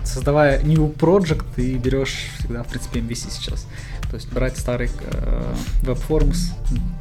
создавая 0.05 0.63
new 0.63 0.89
project, 0.89 1.45
ты 1.55 1.77
берешь 1.77 2.31
всегда, 2.39 2.63
в 2.63 2.69
принципе, 2.69 3.01
MVC 3.01 3.31
сейчас. 3.31 3.67
То 4.11 4.17
есть 4.17 4.33
брать 4.33 4.57
старый 4.57 4.91
э, 5.01 5.55
WebForms, 5.83 6.53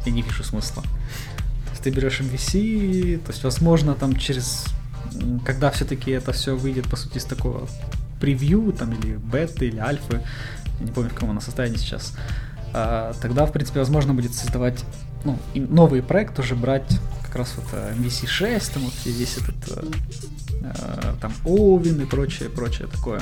я 0.06 0.12
не 0.12 0.22
вижу 0.22 0.44
смысла. 0.44 0.84
То 0.84 1.72
есть 1.72 1.84
ты 1.84 1.90
берешь 1.90 2.20
MVC, 2.20 3.20
то 3.20 3.32
есть, 3.32 3.44
возможно, 3.44 3.94
там 3.96 4.16
через... 4.18 4.66
Когда 5.46 5.72
все-таки 5.72 6.12
это 6.12 6.34
все 6.34 6.56
выйдет, 6.56 6.90
по 6.90 6.98
сути, 6.98 7.18
из 7.18 7.24
такого 7.24 7.68
превью, 8.20 8.74
там, 8.74 8.92
или 8.92 9.16
беты, 9.16 9.68
или 9.68 9.78
альфы, 9.78 10.22
я 10.80 10.86
не 10.86 10.92
помню, 10.92 11.10
в 11.10 11.14
каком 11.14 11.30
оно 11.30 11.40
состоянии 11.40 11.78
сейчас, 11.78 12.14
тогда, 13.22 13.46
в 13.46 13.52
принципе, 13.52 13.80
возможно 13.80 14.14
будет 14.14 14.34
создавать 14.34 14.84
ну, 15.26 15.38
новый 15.56 16.02
проект, 16.02 16.40
уже 16.40 16.56
брать 16.56 17.00
как 17.24 17.36
раз 17.36 17.56
вот 17.58 17.66
MVC6, 17.74 18.46
э, 18.46 18.74
там 18.74 18.84
вот 18.84 18.94
весь 19.06 19.38
этот 19.38 19.56
э, 19.70 19.84
э, 20.62 21.14
там 21.20 21.34
Овин 21.44 22.00
и 22.02 22.06
прочее, 22.06 22.50
прочее 22.50 22.88
такое. 22.88 23.22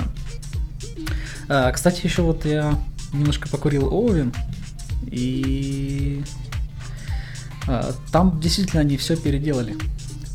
А, 1.50 1.72
кстати, 1.72 2.06
еще 2.06 2.22
вот 2.22 2.46
я 2.46 2.78
немножко 3.12 3.50
покурил 3.50 3.88
Овин, 3.88 4.34
и 5.08 6.24
а, 7.68 7.92
там 8.12 8.40
действительно 8.40 8.82
они 8.82 8.98
все 8.98 9.16
переделали. 9.16 9.76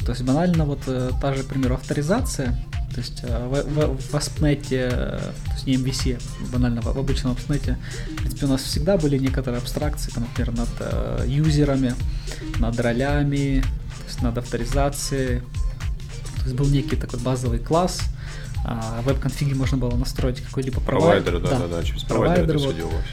То 0.04 0.12
есть 0.12 0.22
банально 0.22 0.64
вот 0.64 0.80
та 1.20 1.34
же, 1.34 1.42
к 1.42 1.46
примеру, 1.46 1.74
авторизация, 1.74 2.58
то 2.92 2.98
есть 2.98 3.22
в, 3.22 3.62
в, 3.62 4.00
в 4.00 4.14
ASP.NET, 4.14 5.34
не 5.68 5.76
MVC, 5.76 6.20
банально 6.50 6.80
в, 6.80 6.88
обычном 6.88 7.32
ASP.NET, 7.34 7.76
в 8.12 8.16
принципе, 8.16 8.46
у 8.46 8.48
нас 8.48 8.62
всегда 8.62 8.96
были 8.96 9.18
некоторые 9.18 9.58
абстракции, 9.58 10.10
там, 10.10 10.24
например, 10.24 10.56
над 10.56 10.68
э, 10.80 11.24
юзерами, 11.28 11.94
над 12.58 12.80
ролями, 12.80 13.62
над 14.22 14.38
авторизацией. 14.38 15.40
То 16.38 16.44
есть 16.44 16.54
был 16.54 16.66
некий 16.66 16.96
такой 16.96 17.20
базовый 17.20 17.58
класс, 17.58 18.00
а 18.64 19.00
в 19.02 19.04
веб-конфиге 19.06 19.54
можно 19.54 19.76
было 19.76 19.94
настроить 19.94 20.40
какой-либо 20.40 20.80
провайдер. 20.80 21.32
Провайдер, 21.32 21.50
да, 21.50 21.66
да, 21.66 21.76
да, 21.76 21.84
через 21.84 22.02
провайдер, 22.02 22.46
провайдер 22.46 22.56
это 22.56 22.64
вот. 22.64 22.74
все 22.74 22.82
делалось. 22.82 23.06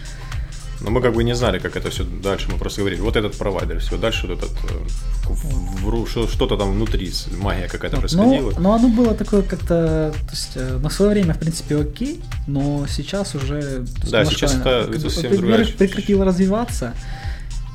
Но 0.81 0.89
мы 0.89 1.01
как 1.01 1.13
бы 1.13 1.23
не 1.23 1.35
знали, 1.35 1.59
как 1.59 1.75
это 1.75 1.89
все 1.89 2.03
дальше. 2.03 2.47
Мы 2.51 2.57
просто 2.57 2.81
говорили, 2.81 3.01
вот 3.01 3.15
этот 3.15 3.37
провайдер, 3.37 3.79
все, 3.79 3.97
дальше 3.97 4.27
вот 4.27 4.37
этот 4.37 4.51
э, 4.69 6.27
что-то 6.31 6.57
там 6.57 6.73
внутри, 6.73 7.11
магия 7.37 7.67
какая-то 7.67 7.97
происходила. 7.97 8.53
Но 8.59 8.73
оно 8.73 8.89
было 8.89 9.13
такое 9.15 9.41
как-то, 9.41 10.13
то 10.13 10.31
есть 10.31 10.51
э, 10.55 10.77
на 10.77 10.89
свое 10.89 11.11
время, 11.11 11.33
в 11.33 11.39
принципе, 11.39 11.77
окей, 11.77 12.21
но 12.47 12.85
сейчас 12.87 13.35
уже... 13.35 13.85
Да, 14.09 14.25
сейчас 14.25 14.55
это, 14.55 14.89
это 14.89 15.09
совсем 15.09 15.35
другая 15.35 15.65
Прекратило 15.65 16.25
развиваться. 16.25 16.93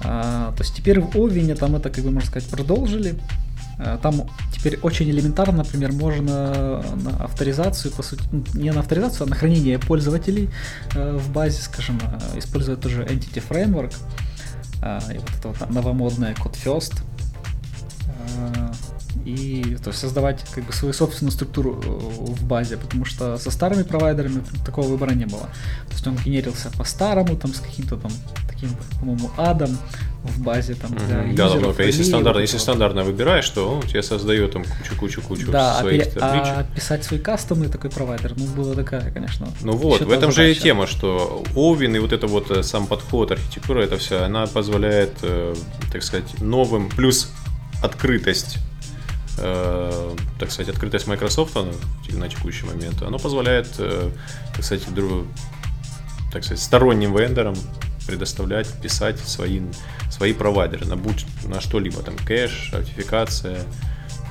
А, 0.03 0.53
то 0.57 0.63
есть 0.63 0.75
теперь 0.75 1.01
в 1.01 1.17
Овине 1.17 1.55
там 1.55 1.77
это, 1.77 1.91
как 1.91 2.05
бы, 2.05 2.11
можно 2.11 2.29
сказать, 2.29 2.49
продолжили. 2.49 3.17
А, 3.83 3.99
там 3.99 4.29
теперь 4.53 4.79
очень 4.83 5.09
элементарно, 5.11 5.59
например, 5.59 5.93
можно 5.93 6.83
на 6.97 7.25
авторизацию, 7.25 7.93
по 7.93 8.03
сути, 8.03 8.23
не 8.55 8.71
на 8.73 8.81
авторизацию, 8.81 9.27
а 9.27 9.31
на 9.31 9.37
хранение 9.37 9.79
пользователей 9.79 10.51
э, 10.95 11.17
в 11.17 11.31
базе, 11.33 11.63
скажем, 11.63 11.99
э, 12.03 12.39
использовать 12.39 12.81
тоже 12.81 13.05
Entity 13.05 13.43
Framework. 13.47 13.95
И 15.13 15.19
вот 15.19 15.31
это 15.39 15.49
вот 15.49 15.71
новомодное 15.71 16.35
Code 16.35 16.57
и 19.25 19.77
то 19.83 19.91
есть 19.91 20.01
создавать 20.01 20.45
как 20.55 20.65
бы 20.65 20.73
свою 20.73 20.93
собственную 20.95 21.33
структуру 21.33 21.81
э, 21.83 21.89
в 21.89 22.45
базе, 22.45 22.77
потому 22.77 23.05
что 23.05 23.37
со 23.39 23.51
старыми 23.51 23.83
провайдерами 23.83 24.43
такого 24.65 24.87
выбора 24.87 25.13
не 25.13 25.27
было. 25.27 25.49
То 25.89 25.93
есть 25.93 26.07
он 26.07 26.17
генерился 26.17 26.71
по-старому, 26.77 27.37
там 27.37 27.53
с 27.53 27.61
каким-то 27.61 27.97
там 27.97 28.13
таким, 28.49 28.71
по-моему, 28.99 29.31
адом 29.37 29.79
в 30.23 30.43
базе 30.43 30.75
там 30.75 30.91
для 30.91 31.17
mm-hmm. 31.17 31.35
Да, 31.35 31.55
ну, 31.55 31.75
если 31.79 32.03
стандартно, 32.03 32.41
если 32.41 32.59
стандартно 32.59 33.05
выбираешь, 33.05 33.49
то 33.49 33.77
он 33.77 33.83
тебе 33.83 34.03
создает 34.03 34.53
там 34.53 34.65
кучу-кучу-кучу 34.65 35.51
да, 35.51 35.79
а 35.79 35.81
своих 35.81 36.09
а, 36.21 36.61
а 36.61 36.65
писать 36.75 37.05
свой 37.05 37.21
кастомный 37.21 37.69
такой 37.69 37.91
провайдер, 37.91 38.35
ну, 38.37 38.45
было 38.47 38.75
такая, 38.75 39.11
конечно. 39.13 39.49
Ну 39.63 39.73
вот, 39.73 40.03
в 40.03 40.11
этом 40.11 40.31
задача. 40.31 40.43
же 40.43 40.53
и 40.53 40.55
тема, 40.55 40.87
что 40.87 41.43
Овин 41.57 41.97
и 41.97 41.99
вот 41.99 42.13
это 42.13 42.27
вот 42.27 42.51
э, 42.51 42.63
сам 42.63 42.87
подход, 42.87 43.31
архитектура, 43.31 43.83
это 43.83 43.97
все, 43.97 44.23
она 44.23 44.47
позволяет, 44.47 45.13
э, 45.23 45.55
так 45.91 46.03
сказать, 46.03 46.41
новым, 46.41 46.91
плюс 46.91 47.33
открытость 47.83 48.59
э, 49.41 50.17
так 50.39 50.51
сказать, 50.51 50.75
открытость 50.75 51.07
Microsoft 51.07 51.57
на 52.11 52.29
текущий 52.29 52.67
момент, 52.67 53.03
оно 53.03 53.19
позволяет, 53.19 53.69
э, 53.79 54.11
так 54.55 54.65
сказать, 54.65 54.93
друг, 54.95 55.27
так 56.33 56.45
сказать, 56.45 56.63
сторонним 56.63 57.17
вендорам 57.17 57.57
предоставлять, 58.07 58.69
писать 58.81 59.19
свои, 59.21 59.61
свои 60.11 60.33
провайдеры 60.33 60.87
на, 60.87 60.97
будь, 60.97 61.27
на 61.45 61.61
что-либо, 61.61 62.03
там, 62.03 62.17
кэш, 62.17 62.71
аутентификация, 62.73 63.65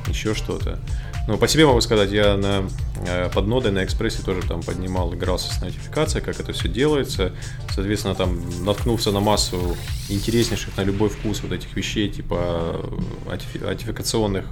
еще 0.08 0.34
что-то. 0.34 0.80
Ну, 1.28 1.38
по 1.38 1.48
себе 1.48 1.66
могу 1.66 1.80
сказать, 1.82 2.12
я 2.12 2.38
на, 2.38 2.68
э, 3.06 3.30
под 3.34 3.46
нодой 3.48 3.72
на 3.72 3.84
экспрессе 3.84 4.24
тоже 4.24 4.42
там 4.42 4.64
поднимал, 4.64 5.14
игрался 5.14 5.54
с 5.54 5.62
нотификацией, 5.62 6.24
как 6.24 6.40
это 6.40 6.54
все 6.54 6.68
делается. 6.68 7.34
Соответственно, 7.70 8.16
там 8.16 8.40
наткнулся 8.66 9.12
на 9.12 9.20
массу 9.20 9.78
интереснейших 10.10 10.76
на 10.78 10.82
любой 10.82 11.10
вкус 11.10 11.42
вот 11.44 11.52
этих 11.52 11.76
вещей, 11.76 12.10
типа 12.10 12.82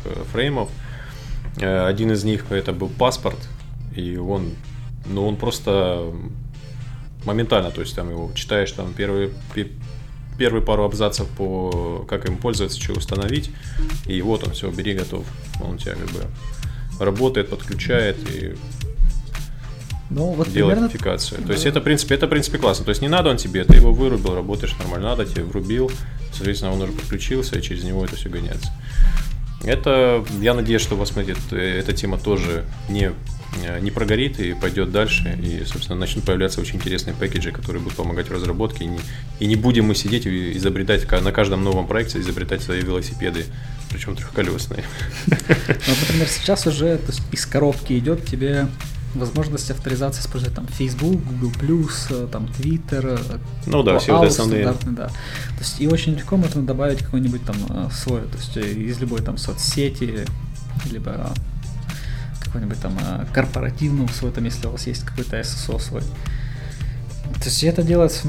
э, 0.05 0.23
фреймов. 0.31 0.69
Э, 1.59 1.87
один 1.87 2.11
из 2.11 2.23
них 2.23 2.45
это 2.51 2.73
был 2.73 2.89
паспорт, 2.89 3.39
и 3.95 4.17
он, 4.17 4.53
ну, 5.05 5.27
он 5.27 5.35
просто 5.35 6.13
моментально, 7.25 7.71
то 7.71 7.81
есть 7.81 7.95
там 7.95 8.09
его 8.09 8.31
читаешь 8.35 8.71
там 8.71 8.93
первые 8.93 9.31
первые 10.37 10.61
пару 10.61 10.83
абзацев 10.83 11.27
по 11.29 12.05
как 12.07 12.27
им 12.27 12.37
пользоваться, 12.37 12.79
что 12.79 12.93
установить, 12.93 13.49
и 14.05 14.21
вот 14.21 14.45
он, 14.45 14.53
все, 14.53 14.69
бери, 14.69 14.93
готов. 14.93 15.25
Он 15.61 15.75
у 15.75 15.77
тебя 15.77 15.95
как 15.95 16.09
бы 16.11 16.25
работает, 16.99 17.49
подключает 17.49 18.17
и 18.29 18.55
ну, 20.09 20.31
вот 20.31 20.49
делает 20.49 20.75
примерно... 20.75 20.87
идентификацию. 20.87 21.43
То 21.43 21.51
есть 21.51 21.65
это, 21.65 21.81
в 21.81 21.83
принципе, 21.83 22.15
это, 22.15 22.27
в 22.27 22.29
принципе, 22.29 22.57
классно. 22.57 22.85
То 22.85 22.89
есть 22.89 23.01
не 23.01 23.09
надо 23.09 23.29
он 23.29 23.37
тебе, 23.37 23.63
ты 23.63 23.75
его 23.75 23.91
вырубил, 23.91 24.35
работаешь 24.35 24.75
нормально, 24.79 25.09
надо 25.09 25.25
тебе 25.25 25.43
врубил, 25.43 25.91
соответственно, 26.31 26.73
он 26.73 26.81
уже 26.81 26.93
подключился, 26.93 27.59
и 27.59 27.61
через 27.61 27.83
него 27.83 28.05
это 28.05 28.15
все 28.15 28.29
гоняется. 28.29 28.71
Это, 29.63 30.23
я 30.39 30.53
надеюсь, 30.53 30.81
что 30.81 30.95
у 30.95 30.97
вас 30.97 31.09
смотрит, 31.09 31.37
эта 31.51 31.91
тема 31.91 32.17
тоже 32.17 32.63
не, 32.89 33.11
не 33.81 33.91
прогорит 33.91 34.39
и 34.39 34.53
пойдет 34.53 34.91
дальше, 34.91 35.37
и, 35.41 35.65
собственно, 35.65 35.99
начнут 35.99 36.23
появляться 36.23 36.61
очень 36.61 36.75
интересные 36.75 37.15
пэкэджи, 37.15 37.51
которые 37.51 37.81
будут 37.81 37.97
помогать 37.97 38.29
в 38.29 38.31
разработке, 38.31 38.85
и 38.85 38.87
не, 38.87 38.99
и 39.39 39.45
не 39.45 39.55
будем 39.55 39.85
мы 39.85 39.95
сидеть 39.95 40.25
и 40.25 40.55
изобретать 40.55 41.09
на 41.11 41.31
каждом 41.31 41.63
новом 41.63 41.87
проекте, 41.87 42.19
изобретать 42.19 42.61
свои 42.61 42.81
велосипеды 42.81 43.45
причем 43.89 44.15
трехколесные. 44.15 44.83
Ну, 45.27 45.93
например, 46.01 46.27
сейчас 46.27 46.67
уже 46.67 46.97
то 46.97 47.11
есть, 47.11 47.21
из 47.31 47.45
коробки 47.45 47.97
идет 47.97 48.25
тебе 48.25 48.67
возможность 49.15 49.71
авторизации 49.71 50.21
использовать 50.21 50.55
там 50.55 50.67
Facebook, 50.67 51.21
Google+, 51.39 51.89
э, 52.09 52.27
там 52.31 52.45
Twitter, 52.45 53.19
э, 53.19 53.37
ну 53.65 53.83
да, 53.83 53.99
все 53.99 54.17
вот 54.17 54.27
основные. 54.27 54.65
Да. 54.65 55.07
То 55.07 55.59
есть 55.59 55.81
и 55.81 55.87
очень 55.87 56.13
легко 56.13 56.37
можно 56.37 56.61
добавить 56.61 56.99
какой-нибудь 56.99 57.43
там 57.45 57.55
э, 57.69 57.89
свой, 57.91 58.21
то 58.21 58.37
есть 58.37 58.57
из 58.57 58.99
любой 58.99 59.21
там 59.21 59.37
соцсети, 59.37 60.25
либо 60.91 61.31
какой-нибудь 62.43 62.79
там 62.79 62.97
корпоративного 63.33 64.07
свой, 64.09 64.31
там 64.31 64.45
если 64.45 64.67
у 64.67 64.71
вас 64.71 64.87
есть 64.87 65.03
какой-то 65.03 65.39
SSO 65.39 65.79
свой. 65.79 66.01
То 66.01 67.45
есть 67.45 67.63
это 67.63 67.83
делается 67.83 68.27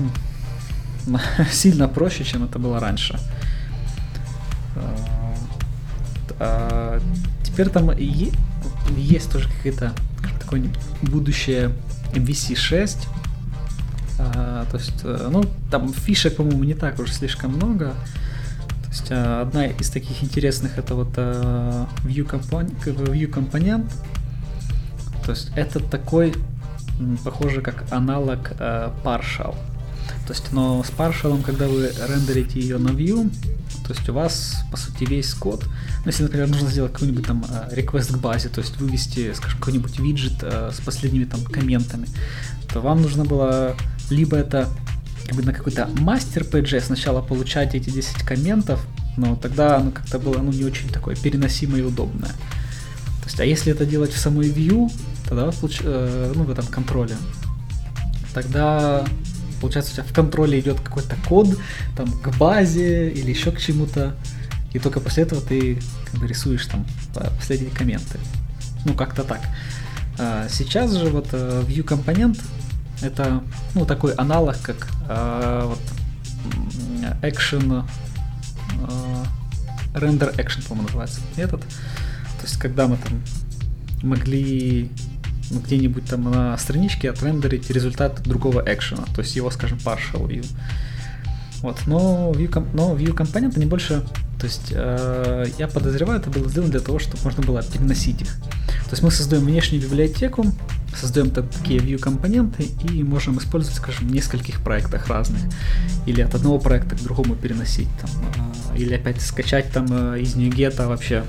сильно 1.53 1.89
проще, 1.89 2.25
чем 2.25 2.45
это 2.45 2.59
было 2.59 2.81
раньше. 2.81 3.19
А, 6.41 7.01
теперь 7.43 7.69
там 7.69 7.91
и, 7.93 8.31
есть 8.97 9.33
тоже 9.33 9.49
какая-то 9.49 9.93
такое 10.41 10.65
будущее 11.03 11.73
MVC 12.13 12.55
6. 12.57 13.09
А, 14.19 14.67
то 14.71 14.77
есть, 14.77 15.01
э, 15.05 15.29
ну, 15.31 15.45
там 15.71 15.93
фишек, 15.93 16.37
по-моему, 16.37 16.65
не 16.65 16.75
так 16.75 16.99
уж 16.99 17.13
слишком 17.13 17.53
много. 17.53 17.95
То 18.83 18.89
есть 18.89 19.07
а, 19.11 19.43
одна 19.43 19.67
из 19.67 19.91
таких 19.91 20.23
интересных 20.23 20.79
это 20.79 20.95
вот 20.95 21.13
а, 21.17 21.87
view, 22.05 22.27
view 22.27 23.27
компонент. 23.27 23.93
То 25.25 25.33
есть 25.33 25.53
это 25.57 25.81
такой, 25.81 26.35
похоже, 27.23 27.61
как 27.61 27.85
аналог 27.91 28.53
а, 28.59 28.95
partial. 29.05 29.55
То 30.29 30.35
есть, 30.35 30.53
но 30.53 30.85
с 30.85 30.91
Partial, 30.91 31.43
когда 31.43 31.69
вы 31.69 31.91
рендерите 32.07 32.61
ее 32.61 32.77
на 32.77 32.91
View, 32.91 33.31
то 33.87 33.95
есть 33.95 34.07
у 34.11 34.13
вас, 34.13 34.63
по 34.71 34.77
сути, 34.77 35.05
весь 35.05 35.33
код, 35.33 35.65
ну, 35.65 36.03
если, 36.05 36.25
например, 36.25 36.49
нужно 36.49 36.69
сделать 36.69 36.93
какой-нибудь 36.93 37.27
там 37.27 37.47
request 37.73 38.13
к 38.13 38.19
базе, 38.19 38.51
то 38.51 38.61
есть 38.61 38.77
вывести, 38.77 39.33
скажем, 39.33 39.59
какой-нибудь 39.59 39.99
виджет 39.99 40.35
с 40.43 40.83
последними 40.85 41.25
там 41.25 41.43
комментами, 41.45 42.09
то 42.71 42.83
вам 42.83 43.01
нужно 43.01 43.25
было 43.25 43.75
либо 44.11 44.37
это 44.37 44.69
как 45.25 45.35
бы 45.35 45.43
на 45.43 45.55
какой-то 45.55 45.89
мастер 45.99 46.43
PG 46.43 46.83
сначала 46.83 47.23
получать 47.23 47.75
эти 47.75 47.89
10 47.89 48.17
комментов, 48.25 48.85
но 49.17 49.35
тогда 49.35 49.79
оно 49.79 49.93
как-то 49.93 50.19
было 50.19 50.43
ну, 50.43 50.53
не 50.53 50.65
очень 50.65 50.91
такое 50.91 51.17
переносимое 51.17 51.81
и 51.81 51.85
удобное. 51.85 52.33
То 52.33 53.25
есть, 53.25 53.41
а 53.41 53.47
если 53.47 53.73
это 53.73 53.87
делать 53.87 54.13
в 54.13 54.19
самой 54.19 54.51
view, 54.51 54.93
тогда 55.27 55.51
э, 55.85 56.33
ну, 56.37 56.45
в 56.45 56.51
этом 56.51 56.67
контроле, 56.67 57.17
тогда 58.35 59.07
получается 59.61 59.93
у 59.93 59.95
тебя 59.97 60.05
в 60.05 60.13
контроле 60.13 60.61
идет 60.61 60.81
какой-то 60.81 61.17
код 61.29 61.49
там 61.97 62.11
к 62.11 62.37
базе 62.37 63.11
или 63.11 63.31
еще 63.31 63.51
к 63.51 63.61
чему-то, 63.61 64.15
и 64.73 64.79
только 64.79 65.01
после 65.01 65.25
этого 65.25 65.41
ты 65.41 65.81
как 66.11 66.21
бы 66.21 66.27
рисуешь 66.27 66.67
там 66.67 66.87
последние 67.37 67.75
комменты. 67.75 68.19
Ну, 68.85 68.95
как-то 68.95 69.25
так. 69.25 69.41
А 70.19 70.49
сейчас 70.49 70.93
же 70.93 71.09
вот 71.09 71.29
э, 71.33 71.65
view 71.67 71.83
компонент 71.83 72.41
это 73.03 73.43
ну 73.75 73.87
такой 73.87 74.13
аналог 74.15 74.61
как 74.61 74.89
э, 75.09 75.63
вот 75.67 75.81
action 77.23 77.85
э, 78.89 79.25
render 79.95 80.35
action, 80.37 80.67
по-моему, 80.67 80.89
называется 80.89 81.21
метод. 81.37 81.61
То 81.61 82.45
есть, 82.45 82.57
когда 82.59 82.87
мы 82.87 82.97
там 82.97 83.23
могли 84.03 84.91
где-нибудь 85.51 86.05
там 86.07 86.31
на 86.31 86.57
страничке 86.59 87.11
отрендерить 87.11 87.71
результат 87.71 88.23
другого 88.23 88.63
экшена, 88.67 89.05
то 89.15 89.21
есть 89.21 89.37
его, 89.37 89.51
скажем, 89.51 89.79
partial 89.79 90.27
view. 90.27 90.47
Вот, 91.61 91.81
но 91.87 92.33
view, 92.33 92.67
но 92.75 92.95
view 92.97 93.13
компонент 93.13 93.57
они 93.57 93.67
больше, 93.67 94.05
то 94.39 94.47
есть 94.47 94.71
э, 94.71 95.47
я 95.59 95.67
подозреваю, 95.67 96.21
это 96.21 96.31
было 96.31 96.49
сделано 96.49 96.71
для 96.71 96.81
того, 96.81 96.99
чтобы 97.01 97.19
можно 97.25 97.43
было 97.43 97.63
переносить 97.63 98.23
их. 98.23 98.37
То 98.85 98.93
есть 98.93 99.03
мы 99.03 99.11
создаем 99.11 99.45
внешнюю 99.45 99.83
библиотеку, 99.83 100.47
создаем 100.95 101.31
такие 101.31 101.81
view 101.81 101.99
компоненты 101.99 102.69
и 102.85 103.03
можем 103.03 103.39
использовать, 103.39 103.77
скажем, 103.77 104.07
в 104.09 104.13
нескольких 104.13 104.63
проектах 104.63 105.09
разных. 105.09 105.41
Или 106.07 106.21
от 106.21 106.35
одного 106.35 106.61
проекта 106.61 106.95
к 106.95 107.03
другому 107.03 107.35
переносить. 107.35 107.89
Там, 108.01 108.11
э, 108.75 108.79
или 108.79 108.95
опять 108.95 109.21
скачать 109.21 109.73
там 109.73 109.87
э, 109.91 110.21
из 110.21 110.37
NuGet 110.37 110.87
вообще 110.87 111.25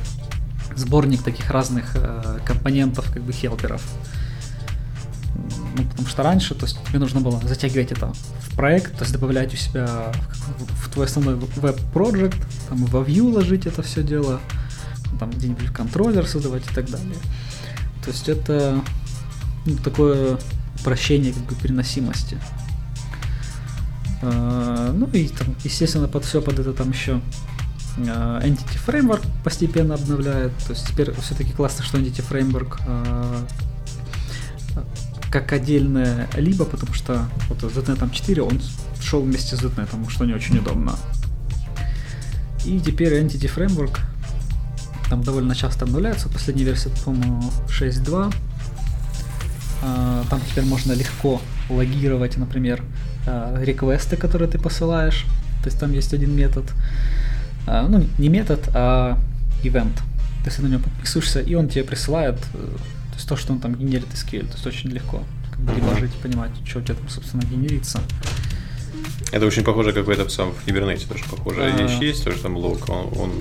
сборник 0.79 1.24
таких 1.24 1.50
разных 1.51 1.95
э, 1.95 2.39
компонентов, 2.45 3.12
как 3.12 3.24
бы 3.24 3.33
хелперов. 3.33 3.81
Ну, 5.77 5.83
потому 5.83 6.07
что 6.07 6.24
раньше, 6.24 6.55
то 6.55 6.65
есть 6.65 6.77
тебе 6.88 7.00
нужно 7.00 7.21
было 7.21 7.39
затягивать 7.41 7.91
это 7.91 8.12
в 8.41 8.55
проект, 8.55 8.93
то 8.98 9.03
есть 9.03 9.13
добавлять 9.13 9.53
у 9.53 9.57
себя 9.57 10.12
в, 10.57 10.88
в 10.88 10.91
твой 10.91 11.05
основной 11.05 11.36
веб-проект, 11.36 12.39
там 12.67 12.86
во 12.86 13.01
view 13.01 13.31
ложить 13.31 13.65
это 13.65 13.81
все 13.83 14.03
дело, 14.03 14.39
там 15.19 15.29
где-нибудь 15.31 15.67
контроллер 15.67 16.27
создавать 16.27 16.69
и 16.69 16.74
так 16.74 16.89
далее. 16.89 17.15
То 18.03 18.12
есть 18.12 18.27
это 18.27 18.81
ну, 19.65 19.77
такое 19.77 20.39
упрощение 20.79 21.33
как 21.33 21.43
бы 21.43 21.55
переносимости. 21.55 22.38
Uh, 24.21 24.91
ну 24.91 25.07
и 25.13 25.29
там, 25.29 25.55
естественно, 25.63 26.09
под 26.09 26.25
все 26.25 26.41
под 26.41 26.59
это 26.59 26.74
там 26.74 26.91
еще 26.91 27.21
Entity 27.98 28.79
Framework 28.86 29.25
постепенно 29.43 29.96
обновляет. 29.96 30.51
То 30.65 30.74
есть 30.74 30.88
теперь 30.88 31.12
все-таки 31.22 31.51
классно, 31.51 31.84
что 31.84 31.98
Entity 31.98 32.24
Framework 32.27 32.79
uh, 32.86 33.48
как 35.31 35.51
отдельная 35.53 36.27
либо, 36.36 36.65
потому 36.65 36.93
что 36.93 37.27
вот 37.50 37.60
с 37.60 37.75
.NET 37.75 38.12
4 38.12 38.41
он 38.41 38.62
шел 39.01 39.22
вместе 39.22 39.55
с 39.55 39.62
.NET, 39.62 40.10
что 40.10 40.25
не 40.25 40.34
очень 40.34 40.58
удобно. 40.58 40.96
И 42.65 42.79
теперь 42.79 43.13
Entity 43.13 43.53
Framework 43.53 44.00
там 45.10 45.24
довольно 45.24 45.55
часто 45.55 45.86
обновляется. 45.86 46.29
Последняя 46.29 46.65
версия, 46.65 46.89
по-моему, 47.03 47.51
6.2. 47.67 48.34
А, 49.81 50.24
там 50.29 50.41
теперь 50.50 50.65
можно 50.65 50.91
легко 50.93 51.41
логировать, 51.69 52.38
например, 52.38 52.84
реквесты, 53.25 54.17
которые 54.17 54.50
ты 54.50 54.58
посылаешь. 54.60 55.25
То 55.63 55.67
есть 55.67 55.79
там 55.79 55.91
есть 55.91 56.13
один 56.13 56.36
метод. 56.36 56.65
А, 57.68 57.88
ну, 57.88 58.06
не 58.18 58.30
метод, 58.30 58.70
а 58.74 59.18
event. 59.63 59.96
То 59.96 60.46
есть 60.46 60.58
ты 60.58 60.63
на 60.63 60.68
него 60.68 60.82
подписываешься, 60.82 61.42
и 61.42 61.54
он 61.56 61.68
тебе 61.68 61.84
присылает 61.84 62.38
э, 62.54 62.58
то, 62.58 63.16
есть 63.16 63.28
то 63.28 63.36
что 63.36 63.54
он 63.54 63.60
там 63.60 63.75
генерит 63.75 64.08
SQL. 64.13 64.48
То 64.48 64.54
есть 64.54 64.68
очень 64.68 64.89
легко 64.89 65.24
как 65.51 65.60
бы 65.60 65.74
дебажить 65.75 66.13
понимать, 66.13 66.52
что 66.65 66.80
у 66.80 66.82
тебя 66.82 66.95
там, 66.95 67.10
собственно, 67.10 67.41
генерится. 67.41 68.00
Это 69.32 69.45
очень 69.45 69.63
похоже, 69.63 69.93
как 69.93 70.06
в 70.06 70.10
этом 70.10 70.30
самом 70.30 70.54
в 70.54 70.67
Hibernate 70.67 71.08
тоже 71.08 71.24
похоже. 71.30 71.63
А... 71.63 71.69
Вещь 71.69 72.00
есть, 72.00 72.24
тоже 72.24 72.39
там 72.39 72.58
лог, 72.58 72.89
он, 72.89 73.10
он 73.17 73.32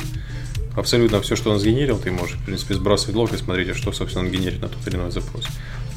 абсолютно 0.76 1.20
все, 1.22 1.36
что 1.36 1.50
он 1.50 1.58
сгенерил, 1.58 1.98
ты 1.98 2.10
можешь, 2.10 2.36
в 2.36 2.44
принципе, 2.44 2.74
сбрасывать 2.74 3.16
лог 3.16 3.32
и 3.32 3.36
смотреть, 3.36 3.74
что, 3.76 3.92
собственно, 3.92 4.26
он 4.26 4.32
генерит 4.32 4.60
на 4.60 4.68
тот 4.68 4.86
или 4.86 4.96
иной 4.96 5.10
запрос. 5.10 5.46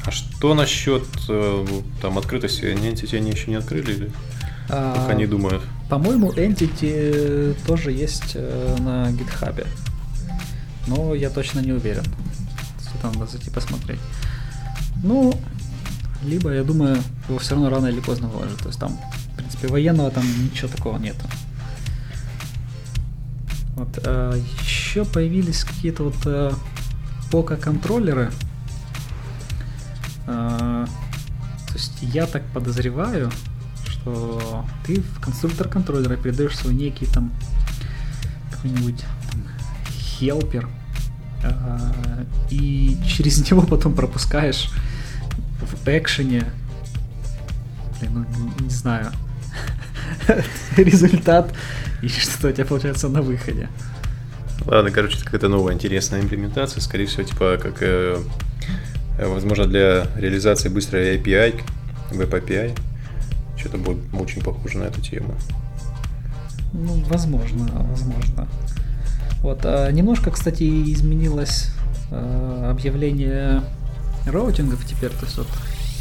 А 0.04 0.10
что 0.10 0.54
насчет 0.54 1.04
э, 1.28 1.66
там 2.00 2.18
открытости? 2.18 2.64
Они 2.64 2.88
еще 2.88 3.50
не 3.50 3.56
открыли 3.56 3.92
или 3.92 4.10
пока 4.68 5.14
не 5.14 5.26
думают? 5.26 5.62
По-моему, 5.88 6.32
Entity 6.32 7.54
тоже 7.66 7.92
есть 7.92 8.32
э, 8.34 8.76
на 8.80 9.10
GitHub. 9.10 9.66
Но 10.86 11.14
я 11.14 11.30
точно 11.30 11.60
не 11.60 11.72
уверен. 11.72 12.04
Там 13.02 13.12
надо 13.12 13.30
зайти 13.30 13.50
посмотреть. 13.50 14.00
Ну, 15.02 15.34
либо, 16.22 16.52
я 16.52 16.62
думаю, 16.62 16.98
его 17.28 17.38
все 17.38 17.54
равно 17.54 17.68
рано 17.70 17.86
или 17.88 18.00
поздно 18.00 18.28
выложат. 18.28 18.58
То 18.58 18.68
есть 18.68 18.78
там, 18.78 18.96
в 19.32 19.36
принципе, 19.36 19.68
военного 19.68 20.10
там 20.10 20.24
ничего 20.44 20.68
такого 20.68 20.98
нету. 20.98 21.26
Вот, 23.74 23.98
а, 24.04 24.34
еще 24.60 25.04
появились 25.04 25.64
какие-то 25.64 26.04
вот 26.04 26.16
а, 26.26 26.54
пока-контроллеры. 27.30 28.30
А, 30.26 30.86
то 31.66 31.74
есть 31.74 31.98
я 32.02 32.26
так 32.26 32.44
подозреваю, 32.54 33.30
что 34.02 34.64
ты 34.86 35.00
в 35.00 35.20
конструктор 35.20 35.68
контроллера 35.68 36.16
передаешь 36.16 36.56
свой 36.56 36.74
некий 36.74 37.06
там 37.06 37.32
какой-нибудь 38.50 39.04
хелпер, 39.90 40.68
а, 41.44 41.92
и 42.50 42.96
через 43.06 43.38
него 43.50 43.62
потом 43.62 43.94
пропускаешь 43.94 44.70
в 45.60 45.88
экшене, 45.88 46.44
блин, 48.00 48.26
ну 48.36 48.64
не, 48.64 48.70
знаю, 48.70 49.12
результат 50.76 51.52
и 52.02 52.08
что 52.08 52.48
у 52.48 52.52
тебя 52.52 52.64
получается 52.64 53.08
на 53.08 53.22
выходе. 53.22 53.68
Ладно, 54.64 54.90
короче, 54.90 55.16
это 55.16 55.24
какая-то 55.24 55.48
новая 55.48 55.74
интересная 55.74 56.20
имплементация, 56.20 56.80
скорее 56.80 57.06
всего, 57.06 57.24
типа 57.24 57.58
как, 57.60 57.76
э, 57.80 58.20
возможно, 59.18 59.66
для 59.66 60.06
реализации 60.16 60.68
быстрой 60.68 61.16
API, 61.16 61.62
Web 62.12 62.30
API, 62.30 62.76
что-то 63.62 63.78
будет 63.78 63.98
очень 64.14 64.42
похоже 64.42 64.78
на 64.78 64.84
эту 64.84 65.00
тему. 65.00 65.34
Ну, 66.72 67.04
возможно, 67.08 67.68
возможно. 67.90 68.48
Вот, 69.42 69.60
а 69.64 69.90
немножко, 69.90 70.30
кстати, 70.30 70.62
изменилось 70.92 71.68
э, 72.10 72.68
объявление 72.70 73.62
роутингов 74.26 74.84
теперь, 74.86 75.10
то 75.10 75.24
есть 75.24 75.36
вот 75.36 75.48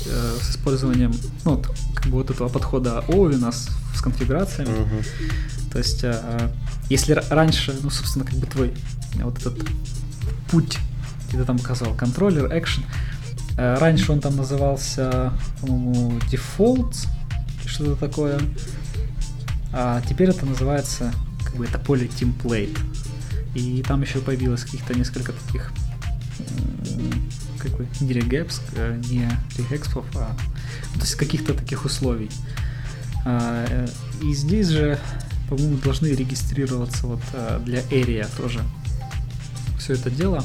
э, 0.06 0.38
с 0.42 0.52
использованием, 0.52 1.14
ну, 1.46 1.56
вот, 1.56 1.68
как 1.96 2.08
бы 2.08 2.18
вот 2.18 2.30
этого 2.30 2.50
подхода 2.50 3.04
Овина 3.08 3.52
с, 3.52 3.70
с 3.96 4.02
конфигурациями. 4.02 4.70
Uh-huh. 4.70 5.72
То 5.72 5.78
есть, 5.78 6.04
э, 6.04 6.50
если 6.90 7.22
раньше, 7.30 7.76
ну, 7.82 7.90
собственно, 7.90 8.26
как 8.26 8.36
бы 8.36 8.46
твой 8.46 8.74
вот 9.16 9.40
этот 9.40 9.60
путь, 10.50 10.78
где 11.30 11.38
ты 11.38 11.46
там 11.46 11.58
указал, 11.58 11.94
контроллер, 11.96 12.46
action, 12.46 12.84
э, 13.58 13.78
раньше 13.80 14.12
он 14.12 14.20
там 14.20 14.36
назывался, 14.36 15.34
по-моему, 15.62 16.20
default, 16.32 16.96
что-то 17.82 18.08
такое, 18.08 18.40
а 19.74 20.02
теперь 20.08 20.30
это 20.30 20.46
называется, 20.46 21.12
как 21.44 21.56
бы 21.56 21.66
это 21.66 21.80
поле 21.80 22.08
template. 22.08 22.78
И 23.56 23.84
там 23.84 24.02
еще 24.02 24.20
появилось 24.20 24.64
каких-то 24.64 24.94
несколько 24.94 25.34
таких 25.34 25.72
как 27.58 27.72
бы 27.72 27.88
не 28.00 28.14
регепс, 28.14 28.62
э, 28.76 29.00
не 29.10 29.30
регекспов, 29.58 30.06
а 30.16 30.36
то 30.94 31.02
есть 31.02 31.16
каких-то 31.16 31.54
таких 31.54 31.86
условий. 31.86 32.30
А, 33.26 33.66
э, 33.68 33.88
и 34.24 34.34
здесь 34.34 34.68
же, 34.68 35.00
по-моему, 35.50 35.78
должны 35.78 36.08
регистрироваться 36.08 37.08
вот 37.08 37.22
э, 37.34 37.60
для 37.66 37.82
Area 37.82 38.28
тоже 38.38 38.62
все 39.80 39.94
это 39.94 40.10
дело. 40.10 40.44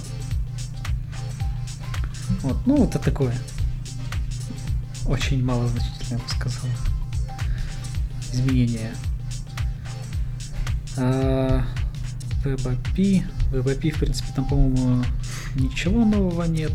Вот, 2.43 2.67
ну 2.67 2.77
вот 2.77 2.91
это 2.91 2.99
такое 2.99 3.35
очень 5.07 5.45
малозначительное, 5.45 6.11
я 6.11 6.19
бы 6.19 6.29
сказал, 6.29 6.69
изменение. 8.33 8.95
А, 10.97 11.63
WebAPI. 12.45 13.25
WebAPI, 13.53 13.91
в 13.91 13.99
принципе, 13.99 14.29
там, 14.35 14.49
по-моему, 14.49 15.05
ничего 15.57 16.05
нового 16.05 16.45
нет 16.45 16.73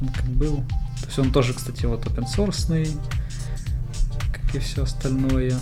он 0.00 0.08
как 0.08 0.26
был. 0.26 0.56
То 1.00 1.06
есть 1.06 1.18
он 1.18 1.32
тоже, 1.32 1.54
кстати, 1.54 1.86
вот 1.86 2.04
open 2.04 2.24
source, 2.24 2.88
как 4.32 4.54
и 4.54 4.58
все 4.58 4.82
остальное. 4.82 5.54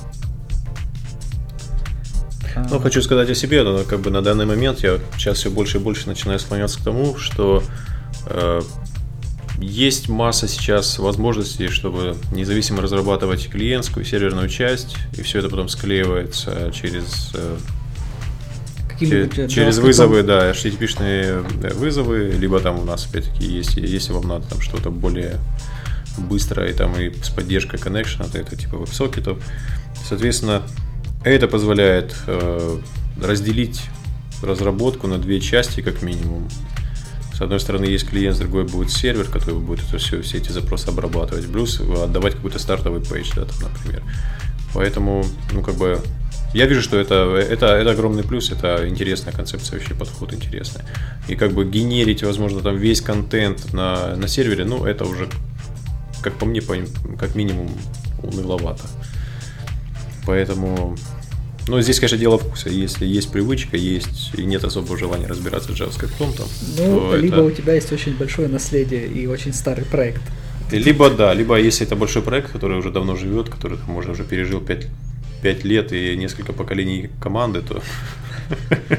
Ну, 2.71 2.81
хочу 2.81 3.03
сказать 3.03 3.31
о 3.31 3.35
себе, 3.35 3.63
но 3.63 3.85
как 3.85 4.01
бы 4.01 4.11
на 4.11 4.21
данный 4.21 4.47
момент 4.47 4.81
я 4.81 4.99
сейчас 5.17 5.39
все 5.39 5.51
больше 5.51 5.79
и 5.79 5.81
больше 5.81 6.09
начинаю 6.09 6.41
склоняться 6.41 6.81
к 6.81 6.83
тому, 6.83 7.17
что 7.17 7.63
э, 8.27 8.61
есть 9.61 10.09
масса 10.09 10.49
сейчас 10.49 10.99
возможностей, 10.99 11.68
чтобы 11.68 12.16
независимо 12.33 12.83
разрабатывать 12.83 13.49
клиентскую 13.49 14.05
серверную 14.05 14.49
часть, 14.49 14.97
и 15.16 15.23
все 15.23 15.40
это 15.40 15.49
потом 15.49 15.68
склеивается 15.68 16.71
через 16.73 17.33
э, 17.35 17.57
через 19.01 19.79
вызовы, 19.79 20.23
да, 20.23 20.51
HTTP-шные 20.51 21.44
э, 21.62 21.75
вызовы, 21.75 22.31
либо 22.38 22.59
там 22.61 22.81
у 22.81 22.85
нас 22.85 23.07
опять-таки 23.07 23.44
есть, 23.44 23.77
если 23.77 24.12
вам 24.12 24.27
надо 24.27 24.49
там 24.49 24.61
что-то 24.61 24.90
более 24.90 25.38
быстрое, 26.18 26.71
и 26.71 26.73
там 26.73 26.99
и 26.99 27.14
с 27.23 27.31
поддержкой 27.31 27.77
connection, 27.77 28.29
то 28.31 28.38
это 28.38 28.57
типа 28.57 28.77
веб-сокетов. 28.77 29.38
Соответственно, 30.09 30.62
это 31.25 31.47
позволяет 31.47 32.14
э, 32.27 32.79
разделить 33.23 33.83
разработку 34.42 35.07
на 35.07 35.18
две 35.18 35.40
части 35.40 35.81
как 35.81 36.03
минимум. 36.03 36.49
С 37.38 37.40
одной 37.40 37.61
стороны 37.61 37.85
есть 37.85 38.09
клиент, 38.09 38.35
с 38.35 38.40
другой 38.40 38.64
будет 38.64 38.90
сервер, 38.90 39.27
который 39.27 39.55
будет 39.55 39.87
это 39.87 39.98
все, 39.98 40.20
все 40.22 40.38
эти 40.38 40.51
запросы 40.51 40.88
обрабатывать, 40.88 41.46
плюс 41.46 41.81
отдавать 41.81 42.35
какой-то 42.35 42.59
стартовый 42.59 43.01
пейдж, 43.01 43.31
да, 43.37 43.44
там, 43.44 43.70
например. 43.72 44.03
Поэтому, 44.74 45.24
ну, 45.53 45.62
как 45.62 45.77
бы, 45.77 46.03
я 46.53 46.66
вижу, 46.66 46.83
что 46.83 46.98
это, 46.98 47.37
это, 47.37 47.66
это 47.66 47.92
огромный 47.92 48.24
плюс, 48.24 48.51
это 48.51 48.88
интересная 48.88 49.33
концепция, 49.33 49.79
вообще 49.79 49.94
подход 49.94 50.35
интересный. 50.35 50.83
И 51.29 51.37
как 51.37 51.53
бы 51.53 51.64
генерить, 51.64 52.24
возможно, 52.24 52.59
там 52.59 52.77
весь 52.77 53.01
контент 53.01 53.72
на, 53.72 54.16
на 54.16 54.27
сервере, 54.27 54.64
ну, 54.64 54.85
это 54.85 55.05
уже, 55.05 55.29
как 56.22 56.35
по 56.35 56.44
мне, 56.44 56.61
как 56.61 57.37
минимум, 57.37 57.70
уныловато. 58.20 58.83
Поэтому 60.27 60.96
ну, 61.69 61.81
здесь, 61.83 62.01
конечно, 62.01 62.19
дело 62.19 62.39
вкуса. 62.39 62.71
Если 62.71 63.07
есть 63.07 63.31
привычка, 63.31 63.77
есть 63.77 64.31
и 64.35 64.45
нет 64.45 64.65
особого 64.65 64.97
желания 64.97 65.27
разбираться 65.27 65.73
с 65.73 65.81
JavaScript, 65.81 66.37
там, 66.37 66.49
ну, 66.79 67.15
либо 67.17 67.37
это... 67.37 67.45
у 67.45 67.51
тебя 67.51 67.75
есть 67.75 67.93
очень 67.93 68.17
большое 68.17 68.49
наследие 68.49 69.07
и 69.07 69.27
очень 69.27 69.53
старый 69.53 69.85
проект. 69.85 70.23
Либо 70.71 71.11
да, 71.11 71.33
либо 71.33 71.59
если 71.59 71.87
это 71.87 71.97
большой 71.97 72.23
проект, 72.23 72.53
который 72.53 72.79
уже 72.79 72.91
давно 72.91 73.17
живет, 73.17 73.49
который 73.49 73.79
там, 73.79 73.91
можно 73.95 74.13
уже 74.13 74.25
пережил 74.25 74.61
5, 74.61 74.87
5 75.43 75.65
лет 75.65 75.93
и 75.93 76.17
несколько 76.17 76.53
поколений 76.53 77.11
команды, 77.21 77.63
то... 77.63 77.83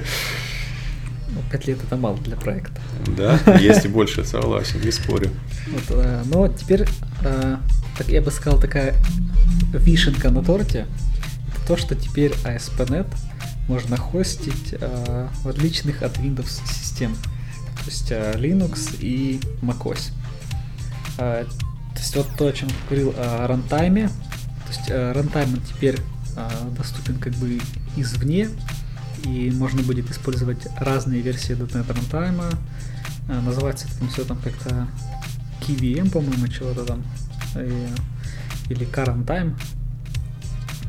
Ну, 1.32 1.44
5 1.52 1.68
лет 1.68 1.78
это 1.86 1.96
мало 1.96 2.18
для 2.18 2.36
проекта. 2.36 2.82
Да, 3.16 3.40
есть 3.60 3.86
и 3.86 3.88
больше, 3.88 4.26
согласен, 4.26 4.82
не 4.82 4.90
спорю. 4.90 5.30
Вот, 5.68 5.98
э, 6.04 6.24
но 6.26 6.48
теперь, 6.48 6.86
э, 7.24 7.58
так 7.98 8.10
я 8.10 8.22
бы 8.24 8.32
сказал, 8.32 8.60
такая 8.60 8.96
вишенка 9.72 10.32
на 10.32 10.44
торте 10.44 10.88
то, 11.70 11.78
что 11.78 11.94
теперь 11.94 12.32
ASP.NET 12.46 13.06
можно 13.68 13.96
хостить 13.96 14.74
э, 14.74 15.28
в 15.44 15.48
отличных 15.48 16.02
от 16.02 16.18
Windows 16.18 16.50
систем, 16.68 17.14
то 17.14 17.86
есть 17.86 18.08
э, 18.10 18.34
Linux 18.38 18.98
и 19.00 19.40
macOS. 19.62 20.12
Э, 21.20 21.46
то 21.94 22.00
есть 22.00 22.16
вот 22.16 22.28
то, 22.40 22.48
о 22.48 22.54
чем 22.54 22.70
говорил 22.90 23.14
о 23.16 23.46
рантайме, 23.46 24.08
то 24.08 24.68
есть 24.70 24.90
э, 24.90 25.12
рантайм 25.12 25.62
теперь 25.62 26.00
э, 26.36 26.50
доступен 26.76 27.20
как 27.20 27.34
бы 27.34 27.60
извне, 27.96 28.50
и 29.24 29.52
можно 29.52 29.84
будет 29.84 30.10
использовать 30.10 30.68
разные 30.80 31.22
версии 31.22 31.56
.NET 31.56 31.94
рантайма. 31.94 32.50
Э, 33.28 33.40
называется 33.42 33.86
это 33.86 34.00
там 34.00 34.10
все 34.10 34.26
там 34.26 34.38
как-то 34.40 34.88
KVM, 35.68 36.10
по-моему, 36.10 36.48
чего-то 36.48 36.84
там, 36.84 37.04
э, 37.54 37.90
или 38.70 38.88
Current 38.88 39.30
а, 39.30 39.56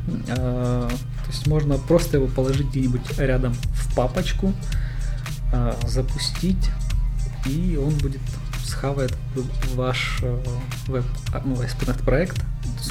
то 0.05 1.27
есть 1.27 1.47
можно 1.47 1.77
просто 1.77 2.17
его 2.17 2.27
положить 2.27 2.67
где-нибудь 2.69 3.17
рядом 3.17 3.53
в 3.53 3.95
папочку, 3.95 4.53
а, 5.53 5.77
запустить, 5.85 6.69
и 7.45 7.77
он 7.81 7.93
будет 7.97 8.21
схавает 8.63 9.13
ваш 9.73 10.19
э, 10.21 10.43
веб, 10.87 11.03
а, 11.33 11.41
ну, 11.43 11.55
ASP.NET 11.55 12.03
проект. 12.03 12.41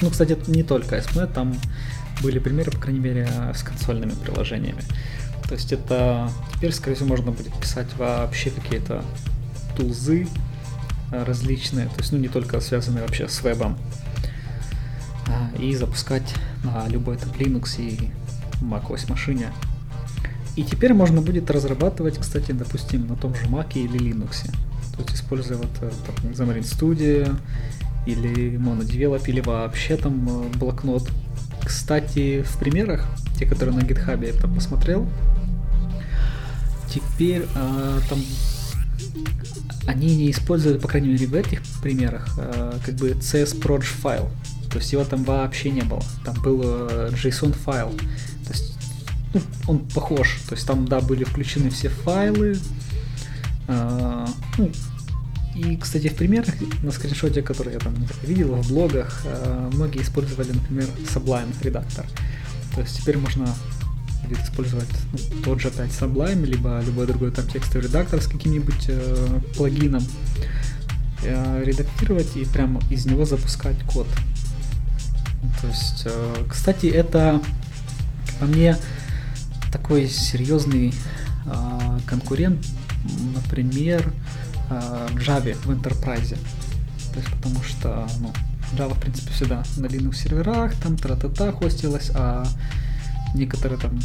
ну, 0.02 0.10
кстати, 0.10 0.36
не 0.46 0.62
только 0.62 0.96
ASP.NET, 0.96 1.32
там 1.32 1.56
были 2.22 2.38
примеры, 2.38 2.70
по 2.70 2.78
крайней 2.78 3.00
мере, 3.00 3.28
с 3.54 3.62
консольными 3.62 4.10
приложениями. 4.10 4.82
То 5.48 5.54
есть 5.54 5.72
это 5.72 6.30
теперь, 6.54 6.72
скорее 6.72 6.96
всего, 6.96 7.08
можно 7.08 7.32
будет 7.32 7.54
писать 7.58 7.88
вообще 7.96 8.50
какие-то 8.50 9.02
тулзы 9.76 10.28
различные, 11.10 11.86
то 11.86 11.98
есть, 11.98 12.12
ну, 12.12 12.18
не 12.18 12.28
только 12.28 12.60
связанные 12.60 13.02
вообще 13.02 13.26
с 13.26 13.42
вебом, 13.42 13.78
и 15.60 15.74
запускать 15.74 16.34
на 16.64 16.88
любой 16.88 17.16
там 17.16 17.30
Linux 17.30 17.80
и 17.80 18.10
macOS 18.62 19.08
машине. 19.08 19.52
И 20.56 20.62
теперь 20.62 20.92
можно 20.92 21.22
будет 21.22 21.50
разрабатывать, 21.50 22.18
кстати, 22.18 22.52
допустим, 22.52 23.06
на 23.06 23.16
том 23.16 23.34
же 23.34 23.46
Mac 23.46 23.72
или 23.74 23.98
Linux. 23.98 24.50
То 24.96 25.02
есть 25.02 25.14
используя 25.14 25.58
вот 25.58 25.70
э, 25.80 25.90
там, 26.06 26.30
Xamarin 26.32 26.62
Studio 26.62 27.36
или 28.06 28.58
MonoDevelop 28.58 29.22
или 29.28 29.40
вообще 29.40 29.96
там 29.96 30.28
э, 30.28 30.58
блокнот. 30.58 31.08
Кстати, 31.64 32.42
в 32.42 32.58
примерах, 32.58 33.06
те, 33.38 33.46
которые 33.46 33.76
на 33.76 33.80
GitHub 33.80 34.26
я 34.26 34.32
там 34.32 34.54
посмотрел, 34.54 35.08
теперь 36.92 37.46
а, 37.54 38.00
там 38.08 38.18
они 39.86 40.16
не 40.16 40.30
используют, 40.30 40.82
по 40.82 40.88
крайней 40.88 41.08
мере, 41.08 41.26
в 41.26 41.34
этих 41.34 41.60
примерах, 41.82 42.28
а, 42.38 42.78
как 42.84 42.94
бы 42.96 43.10
CSproj 43.10 43.82
файл. 43.82 44.30
То 44.70 44.78
есть 44.78 44.92
его 44.92 45.04
там 45.04 45.24
вообще 45.24 45.70
не 45.70 45.82
было. 45.82 46.02
Там 46.24 46.40
был 46.42 46.60
э, 46.62 47.10
JSON 47.12 47.52
файл. 47.52 47.90
То 48.46 48.52
есть 48.52 48.78
ну, 49.34 49.40
он 49.66 49.78
похож. 49.80 50.40
То 50.48 50.54
есть 50.54 50.66
там, 50.66 50.86
да, 50.86 51.00
были 51.00 51.24
включены 51.24 51.70
все 51.70 51.88
файлы. 51.88 52.58
Э, 53.68 54.26
ну, 54.58 54.70
и, 55.56 55.76
кстати, 55.76 56.08
в 56.08 56.14
примерах 56.14 56.54
на 56.82 56.92
скриншоте, 56.92 57.42
который 57.42 57.72
я 57.72 57.80
там 57.80 57.94
видел 58.22 58.54
в 58.54 58.68
блогах, 58.68 59.22
э, 59.24 59.70
многие 59.72 60.02
использовали, 60.02 60.52
например, 60.52 60.86
Sublime 61.12 61.52
редактор. 61.62 62.06
То 62.74 62.82
есть 62.82 63.00
теперь 63.00 63.18
можно 63.18 63.52
будет 64.28 64.44
использовать 64.44 64.88
ну, 65.12 65.18
тот 65.42 65.60
же 65.60 65.68
опять 65.68 65.90
Sublime, 65.90 66.44
либо 66.44 66.80
любой 66.86 67.06
другой 67.06 67.32
там 67.32 67.46
текстовый 67.48 67.88
редактор 67.88 68.22
с 68.22 68.26
каким-нибудь 68.26 68.86
э, 68.88 69.40
плагином, 69.56 70.04
э, 71.24 71.62
редактировать 71.64 72.36
и 72.36 72.44
прямо 72.44 72.80
из 72.88 73.06
него 73.06 73.24
запускать 73.24 73.82
код. 73.92 74.06
То 75.60 75.66
есть, 75.66 76.02
э, 76.04 76.34
кстати, 76.48 76.86
это 76.86 77.40
по 78.38 78.46
мне 78.46 78.76
такой 79.72 80.08
серьезный 80.08 80.94
э, 81.46 81.98
конкурент, 82.06 82.66
например, 83.34 84.12
э, 84.70 85.08
Java 85.14 85.54
в 85.54 85.70
Enterprise. 85.70 86.36
То 87.12 87.18
есть, 87.18 87.30
потому 87.32 87.62
что, 87.62 88.08
ну, 88.20 88.32
Java, 88.76 88.94
в 88.94 89.00
принципе, 89.00 89.32
всегда 89.32 89.62
на 89.76 89.86
Linux 89.86 90.16
серверах, 90.16 90.74
там 90.76 90.96
тра-та-та 90.96 91.52
хостилась, 91.52 92.10
а 92.14 92.46
некоторые 93.34 93.78
там 93.78 93.98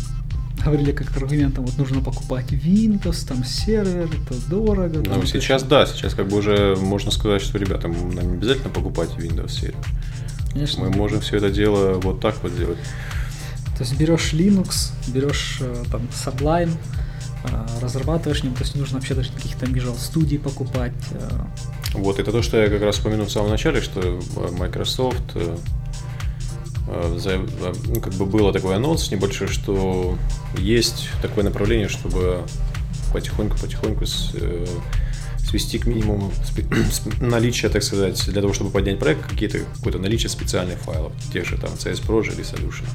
говорили 0.63 0.91
как 0.91 1.15
аргументом, 1.15 1.65
вот 1.65 1.77
нужно 1.77 2.01
покупать 2.01 2.51
Windows, 2.51 3.27
там 3.27 3.43
сервер, 3.43 4.09
это 4.09 4.49
дорого. 4.49 5.03
Ну, 5.05 5.25
сейчас 5.25 5.63
да, 5.63 5.85
сейчас 5.85 6.15
как 6.15 6.27
бы 6.27 6.37
уже 6.37 6.75
можно 6.75 7.11
сказать, 7.11 7.41
что 7.41 7.57
ребятам 7.57 7.91
нам 8.15 8.27
не 8.27 8.33
обязательно 8.33 8.69
покупать 8.69 9.09
Windows 9.17 9.51
сервер. 9.51 9.77
Конечно. 10.55 10.85
Мы 10.85 10.89
можем 10.89 11.19
все 11.19 11.35
это 11.35 11.49
дело 11.49 11.99
вот 11.99 12.21
так 12.21 12.41
вот 12.41 12.57
делать. 12.57 12.77
То 13.77 13.83
есть 13.83 13.97
берешь 13.97 14.31
Linux, 14.31 14.93
берешь 15.09 15.57
э, 15.59 15.83
там 15.91 16.07
Sublime, 16.13 16.71
э, 17.43 17.47
разрабатываешь 17.81 18.41
ним, 18.41 18.53
то 18.53 18.61
есть 18.61 18.73
не 18.73 18.79
нужно 18.79 18.99
вообще 18.99 19.15
даже 19.15 19.33
каких-то 19.33 19.65
Visual 19.65 19.97
Studio 19.97 20.39
покупать. 20.39 20.93
Э. 21.11 21.29
Вот, 21.93 22.19
это 22.19 22.31
то, 22.31 22.41
что 22.41 22.55
я 22.57 22.69
как 22.69 22.81
раз 22.81 22.99
упомянул 22.99 23.25
в 23.25 23.31
самом 23.31 23.49
начале, 23.49 23.81
что 23.81 24.21
Microsoft 24.57 25.35
ну, 26.87 27.99
как 27.99 28.13
бы 28.13 28.25
было 28.25 28.53
такой 28.53 28.75
анонс 28.75 29.11
небольшой, 29.11 29.47
что 29.47 30.17
есть 30.57 31.09
такое 31.21 31.43
направление, 31.43 31.89
чтобы 31.89 32.43
потихоньку-потихоньку 33.11 34.05
свести 35.55 35.79
к 35.79 35.85
минимуму 35.85 36.31
наличие, 37.21 37.71
так 37.71 37.81
сказать, 37.81 38.21
для 38.25 38.41
того, 38.41 38.53
чтобы 38.53 38.71
поднять 38.71 38.99
проект, 38.99 39.25
какие-то, 39.25 39.59
какое-то 39.77 39.99
наличие 39.99 40.29
специальных 40.29 40.79
файлов, 40.79 41.13
тех 41.31 41.45
же 41.45 41.57
там 41.57 41.71
CS 41.71 42.05
Proj 42.05 42.33
или 42.33 42.43
Solution. 42.43 42.85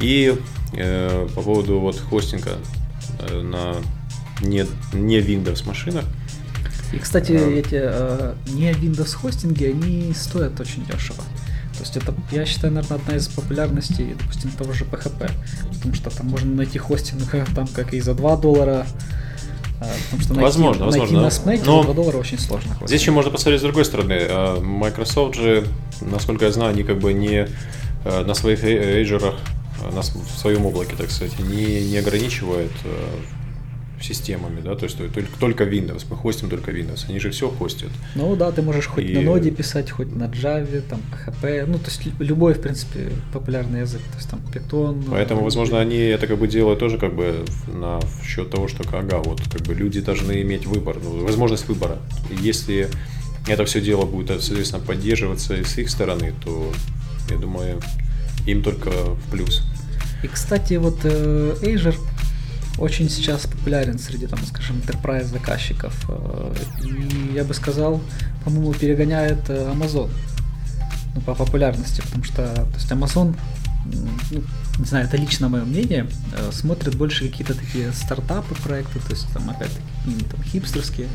И 0.00 0.36
э, 0.74 1.28
по 1.34 1.42
поводу 1.42 1.80
вот 1.80 1.98
хостинга 1.98 2.58
э, 3.18 3.42
на 3.42 3.74
не, 4.40 4.66
не 4.92 5.18
Windows 5.18 5.66
машинах. 5.66 6.04
И, 6.92 6.98
кстати, 6.98 7.32
а, 7.32 7.50
эти 7.50 7.80
э, 7.82 8.34
не 8.46 8.70
Windows 8.70 9.14
хостинги, 9.14 9.64
они 9.64 10.12
стоят 10.14 10.60
очень 10.60 10.86
дешево. 10.86 11.24
То 11.74 11.80
есть 11.80 11.96
это, 11.96 12.14
я 12.30 12.46
считаю, 12.46 12.72
наверное, 12.72 12.98
одна 12.98 13.16
из 13.16 13.26
популярностей, 13.26 14.14
допустим, 14.16 14.50
того 14.52 14.72
же 14.72 14.84
PHP. 14.84 15.30
Потому 15.74 15.94
что 15.94 16.10
там 16.10 16.26
можно 16.28 16.54
найти 16.54 16.78
хостинг 16.78 17.34
там 17.54 17.66
как 17.66 17.94
и 17.94 18.00
за 18.00 18.14
2 18.14 18.36
доллара, 18.36 18.86
потому 19.80 20.22
что 20.22 20.34
найти, 20.34 20.42
возможно, 20.42 20.84
найти 20.84 21.00
возможно. 21.00 21.22
на 21.22 21.30
снеке 21.30 21.62
Но 21.64 21.82
2 21.82 21.94
доллара 21.94 22.16
очень 22.18 22.38
сложно. 22.38 22.76
Здесь 22.86 23.00
еще 23.00 23.10
можно 23.10 23.30
посмотреть 23.30 23.60
с 23.60 23.62
другой 23.64 23.84
стороны. 23.84 24.18
А, 24.28 24.60
Microsoft 24.60 25.34
же, 25.34 25.66
насколько 26.00 26.44
я 26.44 26.52
знаю, 26.52 26.70
они 26.70 26.82
как 26.82 26.98
бы 26.98 27.12
не 27.12 27.48
на 28.04 28.32
своих 28.32 28.64
эйджерах, 28.64 29.34
на, 29.92 30.00
в 30.00 30.38
своем 30.38 30.64
облаке, 30.64 30.94
так 30.96 31.10
сказать, 31.10 31.38
не, 31.38 31.84
не 31.84 31.98
ограничивает 31.98 32.72
системами, 34.00 34.60
да, 34.60 34.74
то 34.74 34.84
есть 34.84 34.96
только, 34.96 35.22
только 35.38 35.64
Windows, 35.64 36.04
мы 36.10 36.16
хостим 36.16 36.48
только 36.48 36.70
Windows, 36.70 37.04
они 37.08 37.20
же 37.20 37.30
все 37.30 37.48
хостят. 37.48 37.90
Ну 38.14 38.34
да, 38.36 38.50
ты 38.50 38.62
можешь 38.62 38.86
хоть 38.86 39.04
и... 39.04 39.14
на 39.14 39.22
ноде 39.22 39.50
писать, 39.50 39.90
хоть 39.90 40.14
на 40.14 40.24
Java, 40.24 40.80
там, 40.80 41.02
PHP, 41.12 41.66
ну 41.66 41.78
то 41.78 41.86
есть 41.86 42.02
любой, 42.18 42.54
в 42.54 42.60
принципе, 42.60 43.10
популярный 43.32 43.80
язык, 43.80 44.00
то 44.00 44.16
есть 44.16 44.30
там 44.30 44.40
Python. 44.52 45.04
Поэтому, 45.10 45.42
возможно, 45.42 45.80
они 45.80 45.98
это 45.98 46.26
как 46.26 46.38
бы 46.38 46.48
делают 46.48 46.78
тоже 46.78 46.98
как 46.98 47.14
бы 47.14 47.44
на 47.66 48.00
в 48.00 48.24
счет 48.24 48.50
того, 48.50 48.68
что 48.68 48.84
ага, 48.96 49.18
вот 49.18 49.42
как 49.52 49.62
бы 49.62 49.74
люди 49.74 50.00
должны 50.00 50.40
иметь 50.42 50.66
выбор, 50.66 50.96
ну, 51.02 51.24
возможность 51.24 51.68
выбора. 51.68 51.98
Если 52.30 52.88
это 53.46 53.64
все 53.64 53.80
дело 53.80 54.06
будет, 54.06 54.42
соответственно, 54.42 54.82
поддерживаться 54.82 55.54
с 55.54 55.78
их 55.78 55.90
стороны, 55.90 56.32
то 56.44 56.72
я 57.30 57.36
думаю, 57.36 57.80
им 58.46 58.62
только 58.62 58.90
в 58.90 59.30
плюс. 59.30 59.62
И, 60.22 60.28
кстати, 60.28 60.74
вот 60.74 60.98
э, 61.04 61.56
Azure 61.62 61.96
очень 62.78 63.10
сейчас 63.10 63.46
популярен 63.46 63.98
среди, 63.98 64.26
там, 64.26 64.38
скажем, 64.46 64.76
enterprise 64.76 65.24
заказчиков. 65.24 65.94
Э, 66.08 66.54
и 66.84 67.34
я 67.34 67.44
бы 67.44 67.54
сказал, 67.54 68.00
по-моему, 68.44 68.72
перегоняет 68.72 69.48
э, 69.48 69.72
Amazon 69.72 70.10
ну, 71.14 71.20
по 71.22 71.34
популярности, 71.34 72.00
потому 72.00 72.24
что 72.24 72.54
то 72.54 72.74
есть 72.74 72.90
Amazon, 72.90 73.36
ну, 74.30 74.42
не 74.78 74.84
знаю, 74.84 75.06
это 75.06 75.16
лично 75.16 75.48
мое 75.48 75.64
мнение, 75.64 76.06
э, 76.36 76.50
смотрит 76.52 76.94
больше 76.94 77.28
какие-то 77.28 77.54
такие 77.54 77.92
стартапы 77.92 78.54
проекты, 78.54 78.98
то 79.00 79.10
есть 79.10 79.30
там 79.32 79.48
опять-таки 79.50 80.24
там, 80.30 80.42
хипстерские. 80.42 81.08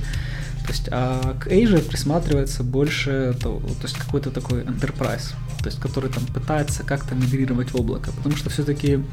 То 0.65 0.72
есть, 0.72 0.89
а 0.91 1.36
к 1.39 1.48
Azure 1.48 1.82
присматривается 1.82 2.63
больше, 2.63 3.36
то, 3.39 3.60
то 3.60 3.84
есть 3.84 3.98
какой-то 3.98 4.32
такой 4.32 4.63
enterprise, 4.63 5.34
то 5.60 5.68
есть 5.68 5.80
который 5.80 6.10
там 6.10 6.26
пытается 6.26 6.84
как-то 6.84 7.13
мигрировать 7.13 7.72
в 7.72 7.76
облако, 7.76 8.12
потому 8.12 8.36
что 8.36 8.50
все-таки 8.50 9.04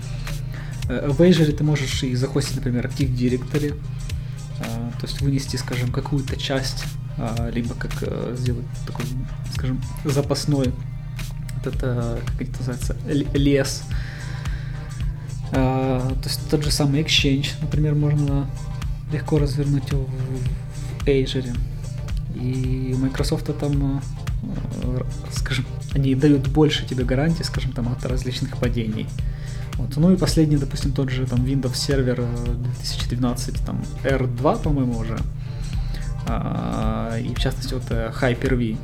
в 1.01 1.21
Azure 1.21 1.53
ты 1.53 1.65
можешь 1.65 2.03
и 2.03 2.15
захостить, 2.15 2.57
например, 2.57 2.87
Active 2.87 3.15
Directory, 3.15 3.81
а, 4.61 4.93
то 5.01 5.07
есть 5.07 5.21
вынести, 5.21 5.57
скажем, 5.57 5.93
какую-то 5.93 6.37
часть, 6.37 6.85
а, 7.19 7.51
либо 7.51 7.75
как 7.75 7.93
э, 8.03 8.37
сделать 8.39 8.67
такой, 8.87 9.05
скажем, 9.55 9.83
запасной, 10.05 10.73
вот 11.57 11.75
это, 11.75 12.21
как 12.27 12.43
это 12.43 12.59
называется, 12.59 12.97
лес. 13.07 13.83
А, 15.53 16.01
то 16.23 16.29
есть 16.29 16.49
тот 16.51 16.65
же 16.65 16.71
самый 16.71 17.03
Exchange, 17.03 17.51
например, 17.61 17.95
можно 17.95 18.49
легко 19.13 19.39
развернуть 19.39 19.93
в 19.93 20.09
Azure. 21.07 21.57
И 22.35 22.95
Microsoft 22.99 23.51
там, 23.59 24.03
э, 24.83 25.03
скажем, 25.33 25.67
они 25.95 26.15
дают 26.15 26.49
больше 26.49 26.87
тебе 26.87 27.05
гарантий, 27.05 27.45
скажем, 27.45 27.73
там 27.73 27.89
от 27.93 28.05
различных 28.07 28.57
падений. 28.57 29.07
Вот. 29.79 29.97
Ну 29.97 30.13
и 30.13 30.17
последний, 30.17 30.57
допустим, 30.57 30.93
тот 30.93 31.11
же 31.11 31.27
там 31.27 31.45
Windows 31.45 31.73
Server 31.73 32.27
2012, 32.81 33.55
э, 33.55 33.59
там 33.65 33.85
R2, 34.05 34.63
по-моему, 34.63 34.99
уже. 34.99 35.19
А, 36.27 37.17
и 37.19 37.35
в 37.35 37.39
частности 37.39 37.75
вот 37.75 37.85
э, 37.91 38.13
Hyper-V. 38.21 38.77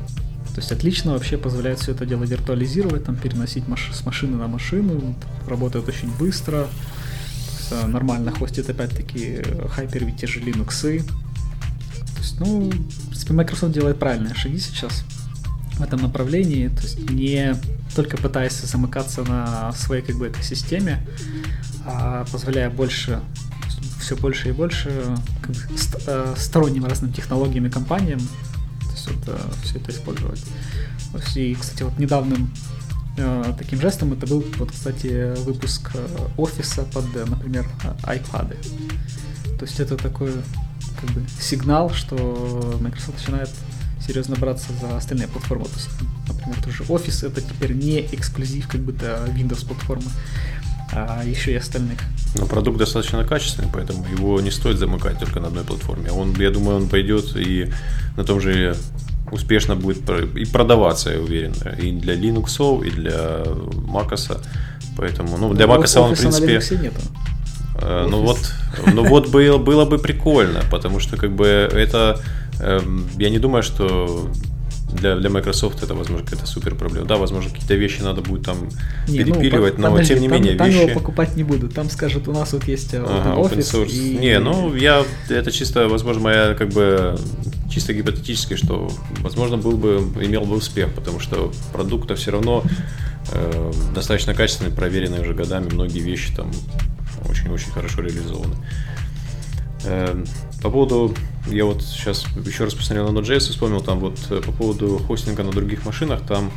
То 0.55 0.61
есть 0.61 0.71
отлично 0.71 1.13
вообще 1.13 1.37
позволяет 1.37 1.79
все 1.79 1.91
это 1.91 2.05
дело 2.05 2.23
виртуализировать, 2.23 3.05
там 3.05 3.15
переносить 3.15 3.67
маш- 3.67 3.93
с 3.93 4.05
машины 4.05 4.37
на 4.37 4.47
машину, 4.47 5.15
работает 5.47 5.87
очень 5.87 6.11
быстро, 6.17 6.67
э, 7.71 7.87
нормально 7.87 8.31
хостит 8.31 8.69
опять-таки 8.69 9.41
Hyper-V, 9.77 10.17
те 10.17 10.27
же 10.27 10.39
Linux. 10.39 10.81
То 10.81 12.19
есть, 12.19 12.39
ну, 12.39 12.69
в 12.69 13.05
принципе, 13.07 13.33
Microsoft 13.33 13.73
делает 13.73 13.99
правильные 13.99 14.33
шаги 14.33 14.59
сейчас 14.59 15.05
в 15.79 15.83
этом 15.83 16.01
направлении, 16.01 16.67
то 16.67 16.81
есть 16.81 17.09
не 17.09 17.55
только 17.95 18.17
пытаясь 18.17 18.53
замыкаться 18.61 19.23
на 19.23 19.71
своей 19.73 20.03
как 20.03 20.17
бы 20.17 20.27
этой 20.27 20.43
системе, 20.43 21.05
а 21.85 22.25
позволяя 22.31 22.69
больше 22.69 23.21
все 23.99 24.15
больше 24.15 24.49
и 24.49 24.51
больше 24.51 24.91
как 25.41 25.51
бы, 25.51 25.77
ст- 25.77 26.03
э, 26.07 26.33
сторонним 26.37 26.85
разным 26.85 27.11
технологиям 27.13 27.65
и 27.65 27.69
компаниям 27.69 28.19
то 28.19 28.91
есть 28.91 29.07
вот, 29.11 29.23
э, 29.27 29.37
все 29.63 29.77
это 29.77 29.91
использовать. 29.91 30.43
И, 31.35 31.55
кстати, 31.55 31.83
вот 31.83 31.97
недавним 31.97 32.51
э, 33.17 33.53
таким 33.57 33.81
жестом 33.81 34.13
это 34.13 34.27
был, 34.27 34.43
вот, 34.57 34.71
кстати, 34.71 35.33
выпуск 35.43 35.91
э, 35.93 36.07
офиса 36.37 36.83
под, 36.93 37.05
э, 37.15 37.25
например, 37.25 37.67
iPad. 38.03 38.55
То 39.57 39.65
есть 39.65 39.79
это 39.79 39.97
такой 39.97 40.33
как 41.01 41.09
бы 41.11 41.23
сигнал, 41.39 41.89
что 41.91 42.77
Microsoft 42.81 43.19
начинает 43.19 43.49
серьезно 44.05 44.35
браться 44.35 44.67
за 44.81 44.97
остальные 44.97 45.27
платформы. 45.27 45.65
То 45.65 45.75
есть, 45.75 45.89
например, 46.27 46.63
тоже 46.63 46.83
Office 46.83 47.27
это 47.27 47.41
теперь 47.41 47.73
не 47.73 48.01
эксклюзив 48.11 48.67
как 48.67 48.81
бы 48.81 48.93
то 48.93 49.25
Windows 49.35 49.65
платформы, 49.65 50.09
а 50.91 51.23
еще 51.23 51.51
и 51.51 51.55
остальных. 51.55 51.99
Но 52.35 52.45
продукт 52.45 52.77
достаточно 52.77 53.23
качественный, 53.25 53.69
поэтому 53.71 54.05
его 54.07 54.39
не 54.41 54.51
стоит 54.51 54.77
замыкать 54.77 55.19
только 55.19 55.39
на 55.39 55.47
одной 55.47 55.63
платформе. 55.63 56.11
Он, 56.11 56.33
я 56.39 56.51
думаю, 56.51 56.77
он 56.77 56.89
пойдет 56.89 57.35
и 57.35 57.71
на 58.17 58.23
том 58.23 58.39
же 58.39 58.75
успешно 59.31 59.75
будет 59.75 60.09
и 60.35 60.45
продаваться, 60.45 61.11
я 61.11 61.19
уверен, 61.19 61.53
и 61.81 61.91
для 61.91 62.15
Linux, 62.15 62.85
и 62.85 62.89
для 62.89 63.43
MacOS. 63.43 64.41
Поэтому, 64.97 65.37
ну, 65.37 65.53
для 65.53 65.65
MacOS 65.65 65.99
он, 65.99 66.15
в 66.15 66.19
принципе... 66.19 66.59
На 66.75 66.81
нету. 66.81 67.01
Э, 67.81 68.07
ну 68.09 68.21
вот, 68.21 68.39
ну 68.93 69.05
вот 69.05 69.29
было, 69.29 69.57
было 69.57 69.85
бы 69.85 69.99
прикольно, 69.99 70.61
потому 70.71 70.99
что 70.99 71.17
как 71.17 71.31
бы 71.31 71.45
это 71.45 72.19
я 72.59 73.29
не 73.29 73.39
думаю, 73.39 73.63
что 73.63 74.29
для, 74.91 75.15
для 75.17 75.29
Microsoft 75.29 75.83
это, 75.83 75.93
возможно, 75.93 76.25
какая-то 76.25 76.47
супер 76.47 76.75
проблема. 76.75 77.07
Да, 77.07 77.17
возможно, 77.17 77.51
какие-то 77.51 77.75
вещи 77.75 78.01
надо 78.01 78.21
будет 78.21 78.43
там 78.43 78.69
не, 79.07 79.23
ну, 79.23 79.35
перепиливать, 79.35 79.77
ну, 79.77 79.85
но 79.85 79.91
подожди, 79.91 80.13
тем 80.13 80.21
не 80.23 80.29
там, 80.29 80.37
менее 80.37 80.57
там 80.57 80.67
вещи... 80.67 80.81
его 80.81 80.99
покупать 80.99 81.35
не 81.35 81.43
буду. 81.43 81.69
Там 81.69 81.89
скажут, 81.89 82.27
у 82.27 82.33
нас 82.33 82.53
вот 82.53 82.63
есть 82.65 82.93
э, 82.93 82.97
ага, 82.97 83.39
open 83.39 83.59
source. 83.59 83.89
И... 83.89 84.17
Не, 84.17 84.39
ну 84.39 84.73
я 84.75 85.05
это 85.29 85.51
чисто, 85.51 85.87
возможно, 85.87 86.23
моя 86.23 86.53
как 86.55 86.69
бы 86.69 87.17
чисто 87.69 87.93
гипотетически, 87.93 88.55
что, 88.55 88.91
возможно, 89.19 89.57
был 89.57 89.77
бы 89.77 89.97
имел 90.23 90.45
бы 90.45 90.55
успех, 90.55 90.93
потому 90.93 91.19
что 91.19 91.51
продукт 91.71 92.11
все 92.17 92.31
равно 92.31 92.63
э, 93.31 93.71
достаточно 93.93 94.33
качественный, 94.33 94.71
проверенный 94.71 95.21
уже 95.21 95.33
годами, 95.33 95.69
многие 95.71 95.99
вещи 95.99 96.33
там 96.35 96.51
очень-очень 97.29 97.71
хорошо 97.71 98.01
реализованы. 98.01 98.55
Э, 99.85 100.23
по 100.61 100.69
поводу, 100.69 101.13
я 101.51 101.65
вот 101.65 101.81
сейчас 101.83 102.25
еще 102.45 102.65
раз 102.65 102.73
посмотрел 102.73 103.11
на 103.11 103.19
Node.js 103.19 103.37
и 103.37 103.51
вспомнил 103.51 103.81
там 103.81 103.99
вот 103.99 104.17
э, 104.29 104.41
по 104.41 104.51
поводу 104.51 104.99
хостинга 104.99 105.43
на 105.43 105.51
других 105.51 105.85
машинах, 105.85 106.21
там 106.25 106.51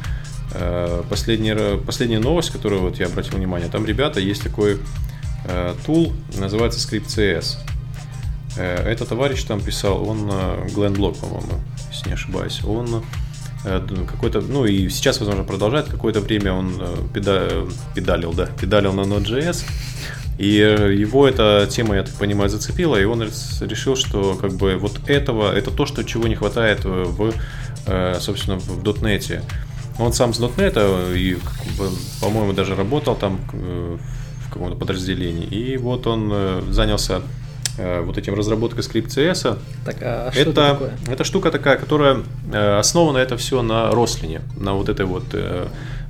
э, 0.54 1.02
последняя, 1.08 1.78
последняя 1.78 2.18
новость, 2.18 2.50
которую 2.50 2.82
вот 2.82 2.98
я 2.98 3.06
обратил 3.06 3.36
внимание, 3.36 3.68
там, 3.68 3.86
ребята, 3.86 4.20
есть 4.20 4.42
такой 4.42 4.78
э, 5.44 5.74
тул, 5.84 6.12
называется 6.38 6.78
Script.cs. 6.80 7.58
Э, 8.56 8.76
этот 8.90 9.08
товарищ 9.08 9.42
там 9.44 9.60
писал, 9.60 10.08
он 10.08 10.28
э, 10.30 10.68
Глен 10.74 10.94
Блок, 10.94 11.16
по-моему, 11.18 11.60
если 11.90 12.08
не 12.08 12.14
ошибаюсь, 12.14 12.62
он 12.64 13.02
э, 13.64 13.86
какой-то, 14.10 14.40
ну 14.40 14.66
и 14.66 14.88
сейчас, 14.88 15.18
возможно, 15.20 15.44
продолжает, 15.44 15.88
какое-то 15.88 16.20
время 16.20 16.52
он 16.52 16.82
педа, 17.14 17.66
педалил, 17.94 18.32
да, 18.32 18.46
педалил 18.46 18.92
на 18.92 19.02
Node.js, 19.02 19.64
и 20.42 20.58
э, 20.58 20.92
его 20.92 21.28
эта 21.28 21.68
тема, 21.70 21.94
я 21.94 22.02
так 22.02 22.14
понимаю, 22.14 22.50
зацепила, 22.50 22.96
и 22.96 23.04
он 23.04 23.22
решил, 23.22 23.94
что 23.94 24.34
как 24.34 24.54
бы 24.54 24.76
вот 24.76 24.98
этого, 25.06 25.54
это 25.54 25.70
то, 25.70 25.86
что 25.86 26.02
чего 26.02 26.26
не 26.26 26.34
хватает 26.34 26.80
э, 26.84 26.88
в, 26.88 27.32
э, 27.86 28.16
собственно, 28.18 28.58
в 28.58 28.82
.NET. 28.82 29.40
Он 30.00 30.12
сам 30.12 30.34
с 30.34 30.40
.NET 30.40 31.16
и, 31.16 31.38
по-моему, 32.20 32.54
даже 32.54 32.74
работал 32.74 33.14
там 33.14 33.38
в 33.52 34.52
каком-то 34.52 34.74
подразделении. 34.74 35.46
И 35.46 35.76
вот 35.76 36.08
он 36.08 36.72
занялся 36.72 37.20
вот 37.78 38.18
этим 38.18 38.34
разработкой 38.34 38.82
скрипт 38.82 39.16
CS. 39.16 39.58
Так, 39.84 39.96
а 40.00 40.30
что 40.32 40.40
это, 40.40 40.50
это 40.50 40.72
такое? 40.72 40.92
Это 41.08 41.24
штука 41.24 41.50
такая, 41.50 41.76
которая 41.76 42.22
основана 42.78 43.18
это 43.18 43.36
все 43.36 43.62
на 43.62 43.90
Рослине, 43.90 44.40
на 44.56 44.72
вот 44.72 44.88
этой 44.88 45.06
вот 45.06 45.24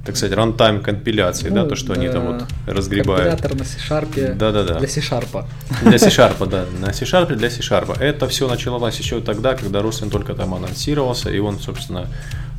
так 0.05 0.17
сказать, 0.17 0.37
рантайм 0.37 0.81
компиляции, 0.81 1.49
ну, 1.49 1.57
да, 1.57 1.65
то, 1.67 1.77
что 1.77 1.95
да, 1.95 2.01
они 2.01 2.09
там 2.09 2.27
вот 2.27 2.45
разгребают. 2.67 3.41
Компилятор 3.41 3.57
на 3.57 3.65
C-Sharp 3.65 4.35
да, 4.35 4.51
да, 4.51 4.65
да. 4.65 4.79
для 4.81 4.88
C-Sharp. 4.88 5.45
Для 5.83 5.99
C-Sharp, 5.99 6.49
да, 6.49 6.65
на 6.81 6.93
C-Sharp 6.93 7.35
для 7.37 7.51
C-Sharp. 7.51 8.01
Это 8.01 8.27
все 8.29 8.49
началось 8.49 8.99
еще 8.99 9.21
тогда, 9.21 9.55
когда 9.55 9.81
Рослин 9.81 10.11
только 10.11 10.35
там 10.35 10.55
анонсировался, 10.55 11.31
и 11.31 11.38
он, 11.38 11.61
собственно, 11.61 12.09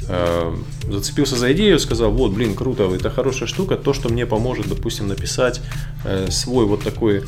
э, 0.08 0.56
зацепился 0.90 1.36
за 1.36 1.52
идею, 1.52 1.80
сказал, 1.80 2.12
вот, 2.12 2.32
блин, 2.32 2.56
круто, 2.56 2.90
это 2.96 3.10
хорошая 3.10 3.50
штука, 3.50 3.76
то, 3.76 3.94
что 3.94 4.08
мне 4.08 4.26
поможет, 4.26 4.70
допустим, 4.70 5.10
написать 5.10 5.60
э, 6.06 6.28
свой 6.32 6.66
вот 6.66 6.84
такой 6.84 7.24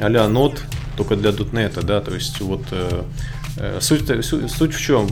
а-ля 0.00 0.26
нот, 0.26 0.60
только 0.96 1.14
для 1.14 1.30
.NET, 1.30 1.80
да, 1.84 2.00
то 2.00 2.12
есть 2.12 2.40
вот 2.40 2.62
э, 2.72 3.78
суть, 3.80 4.02
суть 4.24 4.74
в 4.74 4.80
чем? 4.80 5.08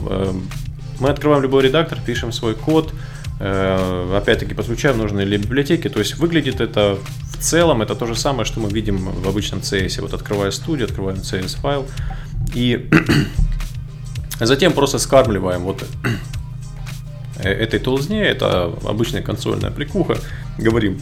Мы 0.99 1.07
открываем 1.07 1.43
любой 1.43 1.63
редактор, 1.63 1.97
пишем 2.05 2.33
свой 2.33 2.55
код, 2.55 2.91
Э, 2.91 3.18
опять-таки 3.39 4.53
подключаем 4.53 4.97
нужные 4.97 5.25
библиотеки. 5.25 5.87
То 5.87 5.99
есть 5.99 6.17
выглядит 6.17 6.59
это 6.59 6.97
в 7.33 7.37
целом, 7.37 7.81
это 7.81 7.95
то 7.95 8.05
же 8.05 8.15
самое, 8.15 8.45
что 8.45 8.59
мы 8.59 8.69
видим 8.69 9.09
в 9.09 9.27
обычном 9.27 9.59
CS. 9.59 10.01
Вот 10.01 10.13
открывая 10.13 10.51
студию, 10.51 10.87
открываем 10.87 11.19
CS 11.19 11.57
файл 11.59 11.87
и 12.53 12.89
затем 14.39 14.73
просто 14.73 14.99
скармливаем 14.99 15.61
вот 15.63 15.83
этой 17.43 17.79
толзне, 17.79 18.23
это 18.23 18.73
обычная 18.85 19.21
консольная 19.21 19.71
прикуха, 19.71 20.17
говорим, 20.57 20.99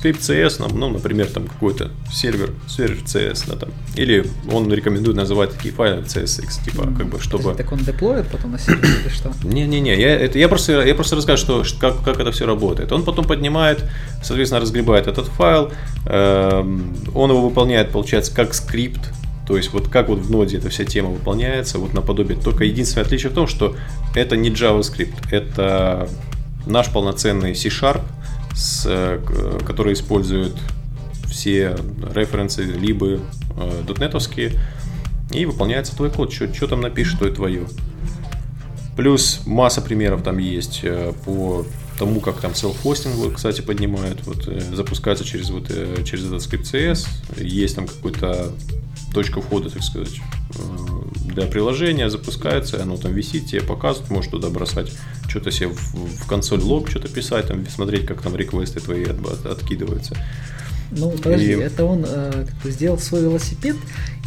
скрипт 0.00 0.20
CS, 0.20 0.64
ну, 0.72 0.88
например, 0.88 1.26
там 1.26 1.46
какой-то 1.46 1.90
сервер, 2.10 2.54
сервер 2.66 3.02
CS, 3.04 3.44
да, 3.46 3.56
там, 3.56 3.68
или 3.96 4.24
он 4.50 4.72
рекомендует 4.72 5.14
называть 5.14 5.50
такие 5.50 5.74
файлы 5.74 6.00
CSX, 6.00 6.64
типа, 6.64 6.80
mm-hmm. 6.80 6.96
как 6.96 7.06
бы, 7.08 7.20
чтобы... 7.20 7.54
Так 7.54 7.70
он 7.70 7.80
деплоит 7.80 8.26
потом 8.28 8.52
на 8.52 8.58
сервер 8.58 8.82
или 8.82 9.10
что? 9.10 9.30
Не-не-не, 9.44 10.00
я, 10.00 10.18
это, 10.18 10.38
я, 10.38 10.48
просто, 10.48 10.80
я 10.86 10.94
просто 10.94 11.16
расскажу, 11.16 11.64
что, 11.64 11.78
как, 11.78 12.02
как 12.02 12.18
это 12.18 12.32
все 12.32 12.46
работает. 12.46 12.90
Он 12.92 13.04
потом 13.04 13.26
поднимает, 13.26 13.84
соответственно, 14.22 14.62
разгребает 14.62 15.06
этот 15.06 15.26
файл, 15.26 15.70
э, 16.06 16.78
он 17.14 17.30
его 17.30 17.42
выполняет, 17.42 17.90
получается, 17.90 18.34
как 18.34 18.54
скрипт, 18.54 19.12
то 19.46 19.58
есть 19.58 19.70
вот 19.74 19.88
как 19.88 20.08
вот 20.08 20.20
в 20.20 20.30
ноде 20.30 20.56
эта 20.56 20.70
вся 20.70 20.86
тема 20.86 21.10
выполняется, 21.10 21.78
вот 21.78 21.92
наподобие. 21.92 22.38
Только 22.38 22.64
единственное 22.64 23.04
отличие 23.04 23.30
в 23.30 23.34
том, 23.34 23.46
что 23.46 23.76
это 24.14 24.34
не 24.34 24.48
JavaScript, 24.48 25.28
это 25.30 26.08
наш 26.64 26.90
полноценный 26.90 27.54
C-Sharp, 27.54 28.00
с, 28.54 28.84
э, 28.86 29.20
который 29.66 29.94
использует 29.94 30.54
все 31.28 31.76
референсы, 32.14 32.62
либо 32.62 33.20
э, 33.56 33.82
дотнетовские, 33.86 34.52
и 35.32 35.44
выполняется 35.46 35.94
твой 35.94 36.10
код. 36.10 36.32
Что 36.32 36.66
там 36.66 36.80
напишешь, 36.80 37.18
то 37.18 37.28
и 37.28 37.32
твое. 37.32 37.66
Плюс 38.96 39.42
масса 39.46 39.80
примеров 39.80 40.22
там 40.22 40.38
есть 40.38 40.80
э, 40.82 41.12
по 41.24 41.64
тому, 41.98 42.20
как 42.20 42.40
там 42.40 42.52
self-hosting, 42.52 43.34
кстати, 43.34 43.60
поднимают, 43.60 44.26
вот, 44.26 44.48
запускается 44.72 45.22
через, 45.22 45.50
вот, 45.50 45.68
через 46.04 46.26
этот 46.26 46.42
скрипт 46.42 46.64
CS, 46.64 47.06
есть 47.36 47.76
там 47.76 47.86
какой-то 47.86 48.52
точка 49.12 49.40
входа, 49.40 49.70
так 49.70 49.82
сказать, 49.82 50.20
для 51.24 51.46
приложения, 51.46 52.10
запускается, 52.10 52.82
оно 52.82 52.96
там 52.96 53.12
висит, 53.12 53.46
тебе 53.46 53.62
показывает, 53.62 54.10
можешь 54.10 54.30
туда 54.30 54.48
бросать 54.48 54.92
что-то 55.28 55.50
себе 55.50 55.68
в, 55.68 55.94
в 55.94 56.26
консоль 56.26 56.60
лог, 56.60 56.88
что-то 56.88 57.08
писать, 57.08 57.46
там, 57.46 57.66
смотреть, 57.68 58.06
как 58.06 58.22
там 58.22 58.36
реквесты 58.36 58.80
твои 58.80 59.04
от, 59.04 59.18
от, 59.24 59.46
откидываются. 59.46 60.16
Ну, 60.90 61.12
подожди, 61.12 61.52
и... 61.52 61.56
это 61.56 61.84
он 61.84 62.04
э, 62.06 62.46
как 62.48 62.62
бы 62.62 62.70
сделал 62.70 62.98
свой 62.98 63.22
велосипед, 63.22 63.76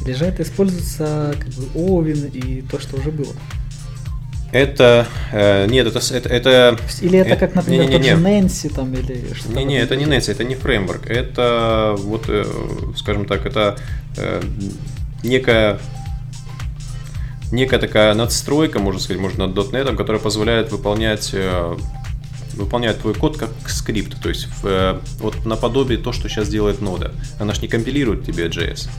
или 0.06 0.14
же 0.14 0.26
это 0.26 0.44
используется 0.44 1.36
как 1.38 1.50
бы 1.50 1.66
Овен 1.76 2.26
и 2.26 2.62
то, 2.62 2.80
что 2.80 2.98
уже 2.98 3.12
было? 3.12 3.34
Это 4.54 5.08
э, 5.32 5.66
нет, 5.68 5.88
это 5.88 6.00
это, 6.00 6.30
это 6.30 6.78
или 7.02 7.18
это, 7.18 7.30
это 7.30 7.40
как, 7.40 7.56
например, 7.56 7.86
не, 7.86 7.88
не, 7.88 7.94
не, 7.94 8.10
тот 8.12 8.20
же 8.20 8.24
Нэнси 8.24 8.70
там 8.70 8.94
или 8.94 9.34
что-то. 9.34 9.56
Не, 9.58 9.64
не, 9.66 9.80
это 9.80 9.96
не 9.96 10.06
Нэнси, 10.06 10.32
это 10.32 10.44
не 10.44 10.56
фреймворк, 10.56 11.08
это 11.08 11.96
вот, 11.98 12.26
э, 12.28 12.46
скажем 12.96 13.26
так, 13.26 13.48
это 13.48 13.78
э, 14.16 14.44
некая 15.24 15.80
некая 17.52 17.80
такая 17.80 18.14
надстройка, 18.14 18.80
можно 18.80 19.00
сказать, 19.00 19.22
можно 19.22 19.48
над 19.48 19.58
.NET, 19.58 19.96
которая 19.96 20.22
позволяет 20.22 20.72
выполнять 20.72 21.32
э, 21.34 21.78
выполняет 22.56 23.00
твой 23.00 23.14
код 23.14 23.38
как 23.38 23.50
скрипт, 23.68 24.22
то 24.22 24.30
есть 24.30 24.46
в, 24.46 24.66
э, 24.66 25.00
вот 25.20 25.46
наподобие 25.46 25.98
то, 25.98 26.12
что 26.12 26.30
сейчас 26.30 26.50
делает 26.50 26.82
нода. 26.82 27.12
Она 27.40 27.54
же 27.54 27.62
не 27.62 27.68
компилирует 27.68 28.26
тебе 28.26 28.46
JS. 28.48 28.90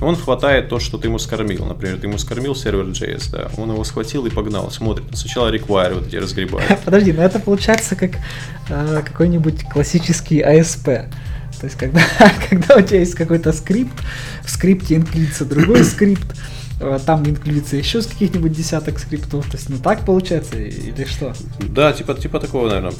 Он 0.00 0.16
хватает 0.16 0.68
то, 0.68 0.78
что 0.78 0.98
ты 0.98 1.08
ему 1.08 1.18
скормил. 1.18 1.64
Например, 1.64 1.98
ты 1.98 2.06
ему 2.06 2.18
скормил 2.18 2.54
сервер 2.54 2.86
JS, 2.86 3.30
да. 3.32 3.48
Он 3.56 3.70
его 3.70 3.82
схватил 3.84 4.26
и 4.26 4.30
погнал. 4.30 4.70
Смотрит. 4.70 5.04
Сначала 5.12 5.52
require 5.52 5.94
вот 5.94 6.06
эти 6.06 6.16
разгребает. 6.16 6.78
Подожди, 6.84 7.12
но 7.12 7.22
это 7.22 7.40
получается 7.40 7.96
как 7.96 8.12
э, 8.68 9.02
какой-нибудь 9.04 9.64
классический 9.64 10.40
ASP. 10.40 11.10
То 11.60 11.64
есть, 11.64 11.76
когда, 11.76 12.00
когда 12.50 12.76
у 12.76 12.82
тебя 12.82 13.00
есть 13.00 13.14
какой-то 13.14 13.52
скрипт, 13.52 13.94
в 14.44 14.50
скрипте 14.50 14.96
инклится 14.96 15.44
другой 15.44 15.84
скрипт, 15.84 16.26
там 17.06 17.26
инклюдится 17.26 17.76
еще 17.76 18.02
с 18.02 18.06
каких-нибудь 18.06 18.52
десяток 18.52 18.98
скриптов, 18.98 19.46
то 19.50 19.56
есть 19.56 19.68
ну 19.68 19.78
так 19.78 20.04
получается 20.04 20.56
или 20.56 21.04
что? 21.04 21.34
Да, 21.68 21.92
типа, 21.92 22.14
типа 22.14 22.38
такого, 22.40 22.68
наверное. 22.68 22.92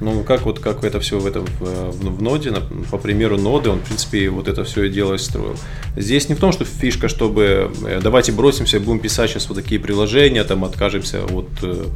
Ну, 0.00 0.24
как 0.24 0.42
вот 0.42 0.58
как 0.58 0.84
это 0.84 1.00
все 1.00 1.18
в, 1.18 1.26
этом, 1.26 1.46
в, 1.46 1.60
в, 1.60 2.16
в 2.16 2.22
ноде, 2.22 2.52
по 2.90 2.98
примеру 2.98 3.38
ноды, 3.38 3.70
он, 3.70 3.78
в 3.78 3.82
принципе, 3.82 4.28
вот 4.28 4.46
это 4.46 4.64
все 4.64 4.84
и 4.84 4.90
дело 4.90 5.16
строил. 5.16 5.56
Здесь 5.96 6.28
не 6.28 6.34
в 6.34 6.38
том, 6.38 6.52
что 6.52 6.64
фишка, 6.64 7.08
чтобы 7.08 7.72
э, 7.86 8.00
давайте 8.02 8.32
бросимся, 8.32 8.78
будем 8.78 9.00
писать 9.00 9.30
сейчас 9.30 9.48
вот 9.48 9.54
такие 9.54 9.80
приложения, 9.80 10.44
там 10.44 10.64
откажемся 10.64 11.24
от 11.24 11.48
э, 11.62 11.86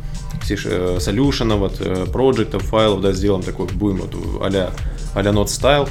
solution, 0.49 1.65
от 1.65 2.11
проектов, 2.11 2.63
файлов, 2.63 3.03
да, 3.03 3.13
сделаем 3.13 3.43
такой, 3.43 3.67
будем 3.67 3.99
вот 3.99 4.43
а-ля, 4.43 4.71
а-ля 5.15 5.31
node 5.31 5.47
style. 5.47 5.89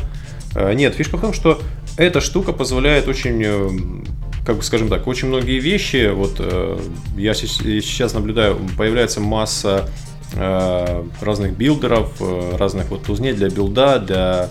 Нет, 0.76 0.96
фишка 0.96 1.18
в 1.18 1.22
том, 1.22 1.34
что 1.34 1.62
эта 1.96 2.22
штука 2.22 2.54
позволяет 2.54 3.08
очень 3.08 4.04
как 4.46 4.58
бы, 4.58 4.64
скажем 4.64 4.90
так, 4.90 5.08
очень 5.08 5.28
многие 5.28 5.60
вещи, 5.60 6.12
вот 6.12 6.36
э, 6.40 6.80
я 7.18 7.34
сейчас 7.34 8.14
наблюдаю, 8.14 8.60
появляется 8.78 9.20
масса 9.20 9.90
э, 10.34 11.04
разных 11.22 11.56
builder 11.58 11.97
ов, 11.97 12.14
э, 12.20 12.56
разных 12.58 12.90
вот 12.90 13.04
тузней 13.04 13.34
для 13.34 13.50
build 13.50 13.86
а, 13.86 14.00
для 14.00 14.50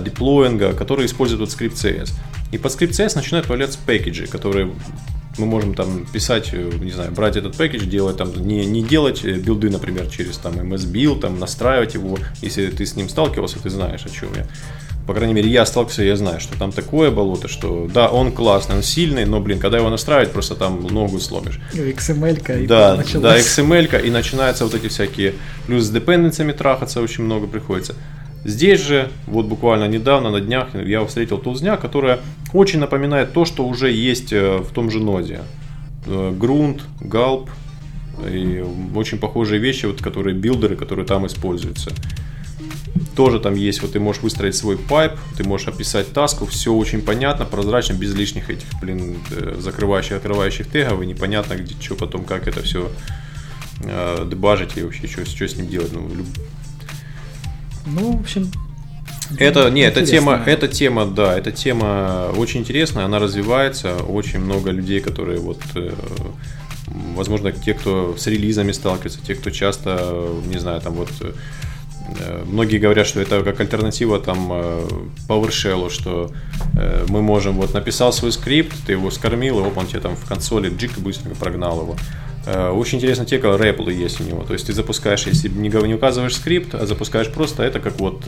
deploying 0.00 0.61
а, 0.61 0.74
которые 0.74 1.06
используют 1.06 1.40
вот 1.40 1.50
ScriptCS. 1.50 2.12
И 2.52 2.58
под 2.58 2.70
ScriptCS 2.70 3.16
начинают 3.16 3.48
появляться 3.48 3.80
package 3.84 4.18
и, 4.18 4.28
которые 4.28 4.70
мы 5.38 5.46
можем 5.46 5.74
там 5.74 6.06
писать, 6.06 6.52
не 6.52 6.92
знаю, 6.92 7.10
брать 7.10 7.36
этот 7.36 7.56
пакет, 7.56 7.88
делать 7.88 8.16
там, 8.16 8.32
не, 8.46 8.64
не 8.64 8.84
делать 8.84 9.24
build 9.24 9.57
ы, 9.57 9.70
например, 9.70 10.06
через 10.06 10.36
там 10.36 10.54
MSBuild, 10.54 11.20
там 11.20 11.40
настраивать 11.40 11.94
его. 11.94 12.18
Если 12.42 12.66
ты 12.68 12.86
с 12.86 12.94
ним 12.94 13.08
сталкивался, 13.08 13.58
ты 13.60 13.70
знаешь, 13.70 14.04
о 14.04 14.10
чем 14.10 14.28
я 14.36 14.46
по 15.06 15.14
крайней 15.14 15.34
мере, 15.34 15.50
я 15.50 15.66
сталкивался, 15.66 16.04
я 16.04 16.16
знаю, 16.16 16.40
что 16.40 16.56
там 16.58 16.72
такое 16.72 17.10
болото, 17.10 17.48
что 17.48 17.88
да, 17.92 18.08
он 18.08 18.32
классный, 18.32 18.76
он 18.76 18.82
сильный, 18.82 19.24
но, 19.24 19.40
блин, 19.40 19.58
когда 19.58 19.78
его 19.78 19.90
настраивать, 19.90 20.32
просто 20.32 20.54
там 20.54 20.86
ногу 20.86 21.18
сломишь. 21.18 21.60
XML 21.72 22.15
-ка 22.15 22.58
и 22.58 22.66
Да, 22.66 22.96
да, 22.96 23.38
XML 23.38 23.64
-ка, 23.64 23.98
и 23.98 24.10
начинаются 24.10 24.64
вот 24.64 24.74
эти 24.74 24.88
всякие, 24.88 25.34
плюс 25.66 25.84
с 25.84 25.90
dependency 25.90 26.34
ями 26.34 26.52
трахаться 26.52 27.00
очень 27.00 27.24
много 27.24 27.46
приходится. 27.46 27.94
Здесь 28.44 28.80
же, 28.80 29.08
вот 29.26 29.46
буквально 29.46 29.86
недавно, 29.86 30.30
на 30.30 30.40
днях, 30.40 30.74
я 30.74 31.04
встретил 31.04 31.38
тулзня, 31.38 31.76
которая 31.76 32.20
очень 32.52 32.80
напоминает 32.80 33.32
то, 33.32 33.44
что 33.44 33.64
уже 33.66 33.90
есть 33.90 34.32
э, 34.32 34.58
в 34.58 34.72
том 34.72 34.90
же 34.90 34.98
Node. 34.98 35.42
Э, 36.06 36.32
Grunt, 36.36 36.82
Gulp, 37.00 37.50
и 38.28 38.64
очень 38.94 39.18
похожие 39.18 39.60
вещи, 39.60 39.86
вот, 39.86 40.02
которые 40.02 40.34
builder 40.34 40.67
ы, 40.67 40.76
которые 40.76 41.06
там 41.06 41.26
используются 41.26 41.92
тоже 43.14 43.40
там 43.40 43.54
есть, 43.54 43.82
вот 43.82 43.92
ты 43.92 44.00
можешь 44.00 44.22
выстроить 44.22 44.54
свой 44.54 44.76
pipe, 44.76 45.12
ты 45.36 45.44
можешь 45.44 45.68
описать 45.68 46.12
task 46.12 46.35
у, 46.35 46.46
все 46.46 46.72
очень 46.72 47.02
понятно, 47.02 47.44
прозрачно, 47.44 47.94
без 47.94 48.14
лишних 48.14 48.50
этих, 48.50 48.66
блин, 48.80 49.18
э, 49.30 49.56
закрывающих, 49.58 50.16
открывающих 50.16 50.68
тегов, 50.70 51.02
и 51.02 51.06
непонятно, 51.06 51.54
где, 51.54 51.74
что 51.80 51.94
потом, 51.94 52.24
как 52.24 52.48
это 52.48 52.62
все 52.62 52.90
э, 53.84 54.26
дебажить 54.28 54.76
и 54.76 54.82
вообще, 54.82 55.06
что, 55.06 55.24
что 55.24 55.48
с 55.48 55.56
ним 55.56 55.68
делать. 55.68 55.92
Ну, 55.92 56.08
люб... 56.14 56.26
ну 57.86 58.16
в 58.16 58.20
общем, 58.20 58.50
это, 59.38 59.70
не, 59.70 59.82
эта 59.82 60.04
тема, 60.04 60.42
эта 60.44 60.68
тема, 60.68 61.06
да, 61.06 61.38
эта 61.38 61.52
тема 61.52 62.32
очень 62.36 62.60
интересная, 62.60 63.04
она 63.04 63.18
развивается, 63.18 63.96
очень 63.96 64.40
много 64.40 64.70
людей, 64.70 65.00
которые 65.00 65.38
вот, 65.38 65.60
э, 65.74 65.92
возможно, 67.14 67.52
те, 67.52 67.74
кто 67.74 68.16
с 68.16 68.26
релизами 68.26 68.72
сталкивается, 68.72 69.20
те, 69.24 69.34
кто 69.34 69.50
часто, 69.50 70.28
не 70.46 70.58
знаю, 70.58 70.80
там 70.80 70.94
вот 70.94 71.10
Э, 71.20 71.32
многие 72.46 72.78
говорят, 72.78 73.06
что 73.06 73.20
это 73.20 73.42
как 73.42 73.60
альтернатива 73.60 74.18
там 74.18 74.48
э, 74.52 74.88
PowerShell, 75.28 75.90
что 75.90 76.32
э, 76.76 77.06
мы 77.08 77.22
можем, 77.22 77.54
вот 77.54 77.74
написал 77.74 78.12
свой 78.12 78.32
скрипт, 78.32 78.74
ты 78.86 78.92
его 78.92 79.10
скормил, 79.10 79.60
и 79.60 79.62
оп, 79.62 79.76
он 79.76 79.86
тебе 79.86 80.00
там 80.00 80.16
в 80.16 80.24
консоли 80.26 80.70
джик 80.74 80.98
быстренько 80.98 81.36
прогнал 81.36 81.82
его. 81.82 81.96
Очень 82.46 82.98
интересно 82.98 83.24
те, 83.24 83.38
как 83.38 83.58
рэплы 83.58 83.92
есть 83.92 84.20
у 84.20 84.24
него. 84.24 84.42
То 84.42 84.52
есть 84.52 84.66
ты 84.66 84.72
запускаешь, 84.72 85.26
если 85.26 85.48
не, 85.48 85.68
не 85.68 85.94
указываешь 85.94 86.36
скрипт, 86.36 86.74
а 86.74 86.86
запускаешь 86.86 87.30
просто 87.30 87.62
это 87.62 87.80
как 87.80 88.00
вот 88.00 88.24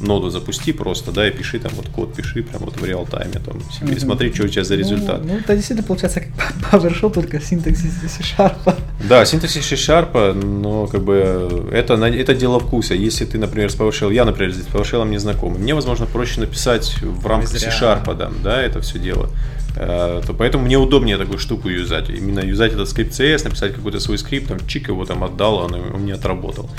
ноду 0.00 0.30
запусти 0.30 0.72
просто, 0.72 1.12
да, 1.12 1.28
и 1.28 1.30
пиши 1.30 1.58
там 1.58 1.72
вот 1.74 1.88
код, 1.88 2.14
пиши 2.14 2.42
прям 2.42 2.62
вот 2.62 2.76
в 2.76 2.84
реал-тайме 2.84 3.38
там 3.44 3.60
себе, 3.70 3.94
mm-hmm. 3.94 4.00
смотри, 4.00 4.32
что 4.32 4.44
у 4.44 4.48
тебя 4.48 4.64
за 4.64 4.74
ну, 4.74 4.80
результат. 4.80 5.20
Ну, 5.24 5.32
ну, 5.32 5.38
это 5.38 5.54
действительно 5.54 5.86
получается 5.86 6.20
как 6.20 6.72
PowerShell, 6.72 7.12
только 7.12 7.40
синтаксис 7.40 7.92
C-Sharp. 8.00 8.74
Да, 9.08 9.24
синтаксис 9.24 9.66
C-Sharp, 9.66 10.32
но 10.32 10.86
как 10.86 11.02
бы 11.02 11.70
это, 11.72 11.94
это 11.94 12.34
дело 12.34 12.60
вкуса. 12.60 12.94
Если 12.94 13.24
ты, 13.24 13.38
например, 13.38 13.70
с 13.70 13.76
PowerShell, 13.76 14.12
я, 14.12 14.24
например, 14.24 14.52
здесь 14.52 14.66
с 14.66 14.68
PowerShell 14.68 15.08
не 15.08 15.18
знаком, 15.18 15.54
мне, 15.54 15.74
возможно, 15.74 16.06
проще 16.06 16.40
написать 16.40 16.96
в 17.02 17.26
рамках 17.26 17.50
C-Sharp, 17.50 18.14
да, 18.16 18.30
да, 18.42 18.62
это 18.62 18.80
все 18.80 18.98
дело. 18.98 19.30
Э, 19.76 20.20
то 20.26 20.34
поэтому 20.34 20.64
мне 20.64 20.78
удобнее 20.78 21.16
такую 21.16 21.38
штуку 21.38 21.68
юзать. 21.68 22.10
Именно 22.10 22.40
юзать 22.40 22.72
этот 22.72 22.88
скрипт 22.88 23.12
CS, 23.12 23.44
написать 23.44 23.74
какой-то 23.74 24.00
свой 24.00 24.18
скрипт, 24.18 24.48
там 24.48 24.58
чик 24.66 24.88
его 24.88 25.04
там 25.04 25.22
отдал, 25.24 25.56
он, 25.56 25.74
он 25.74 26.00
мне 26.02 26.14
отработал. 26.14 26.70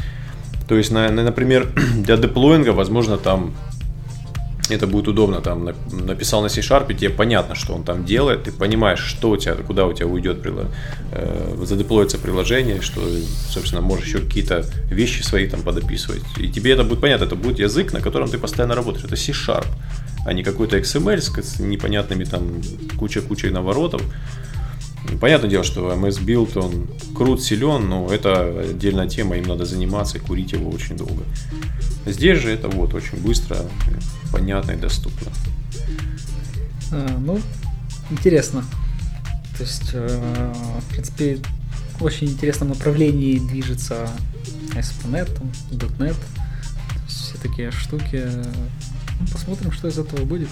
То 0.67 0.75
есть, 0.75 0.91
на, 0.91 1.09
на, 1.09 1.23
например, 1.23 1.67
для 1.95 2.17
деплоинга, 2.17 2.69
возможно, 2.69 3.17
там 3.17 3.53
это 4.69 4.87
будет 4.87 5.07
удобно, 5.07 5.41
там 5.41 5.69
написал 5.91 6.41
на 6.41 6.49
C-Sharp, 6.49 6.91
и 6.91 6.95
тебе 6.95 7.09
понятно, 7.09 7.55
что 7.55 7.73
он 7.73 7.83
там 7.83 8.05
делает, 8.05 8.43
ты 8.43 8.51
понимаешь, 8.51 8.99
что 8.99 9.31
у 9.31 9.37
тебя, 9.37 9.55
куда 9.55 9.85
у 9.85 9.93
тебя 9.93 10.07
уйдет, 10.07 10.45
э, 11.11 11.65
задеплоится 11.65 12.17
приложение, 12.17 12.81
что, 12.81 13.01
собственно, 13.49 13.81
можешь 13.81 14.05
еще 14.05 14.19
какие-то 14.19 14.65
вещи 14.89 15.23
свои 15.23 15.47
там 15.47 15.61
подописывать. 15.61 16.21
И 16.37 16.47
тебе 16.49 16.71
это 16.71 16.83
будет 16.83 17.01
понятно, 17.01 17.25
это 17.25 17.35
будет 17.35 17.59
язык, 17.59 17.93
на 17.93 18.01
котором 18.01 18.29
ты 18.29 18.37
постоянно 18.37 18.75
работаешь, 18.75 19.05
это 19.05 19.15
C-Sharp, 19.15 19.67
а 20.25 20.33
не 20.33 20.43
какой-то 20.43 20.77
XML 20.77 21.19
с 21.19 21.59
непонятными 21.59 22.23
там 22.23 22.61
куча-кучей 22.97 23.49
наворотов. 23.49 24.01
Понятное 25.19 25.49
дело, 25.49 25.63
что 25.63 25.91
MS 25.91 26.23
Build, 26.23 26.57
он 26.59 26.87
крут, 27.15 27.41
силен, 27.41 27.89
но 27.89 28.07
это 28.07 28.61
отдельная 28.69 29.07
тема, 29.07 29.35
им 29.35 29.45
надо 29.45 29.65
заниматься 29.65 30.17
и 30.17 30.21
курить 30.21 30.51
его 30.51 30.69
очень 30.69 30.95
долго. 30.95 31.23
Здесь 32.05 32.39
же 32.39 32.51
это 32.51 32.67
вот 32.67 32.93
очень 32.93 33.17
быстро, 33.17 33.57
понятно 34.31 34.71
и 34.71 34.75
доступно. 34.75 35.31
А, 36.91 37.17
ну, 37.19 37.39
интересно. 38.11 38.63
То 39.57 39.63
есть, 39.63 39.89
э, 39.93 40.53
в 40.81 40.91
принципе, 40.91 41.39
в 41.99 42.03
очень 42.03 42.27
интересном 42.27 42.69
направлении 42.69 43.39
движется 43.39 44.09
ASP.NET, 44.73 45.29
.NET, 45.71 46.15
все 47.07 47.37
такие 47.37 47.71
штуки. 47.71 48.27
Посмотрим, 49.31 49.71
что 49.71 49.87
из 49.87 49.97
этого 49.97 50.25
будет. 50.25 50.49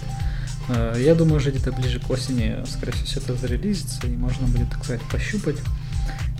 Э, 0.69 0.95
я 0.97 1.15
думаю, 1.15 1.37
уже 1.37 1.51
где-то 1.51 1.71
ближе 1.71 1.99
к 1.99 2.09
осени, 2.09 2.57
скорее 2.67 2.91
всего, 2.93 3.05
все 3.05 3.19
это 3.19 3.35
зарелизится, 3.35 4.07
и 4.07 4.15
можно 4.15 4.47
будет, 4.47 4.69
так 4.69 4.83
сказать, 4.83 5.01
пощупать. 5.11 5.57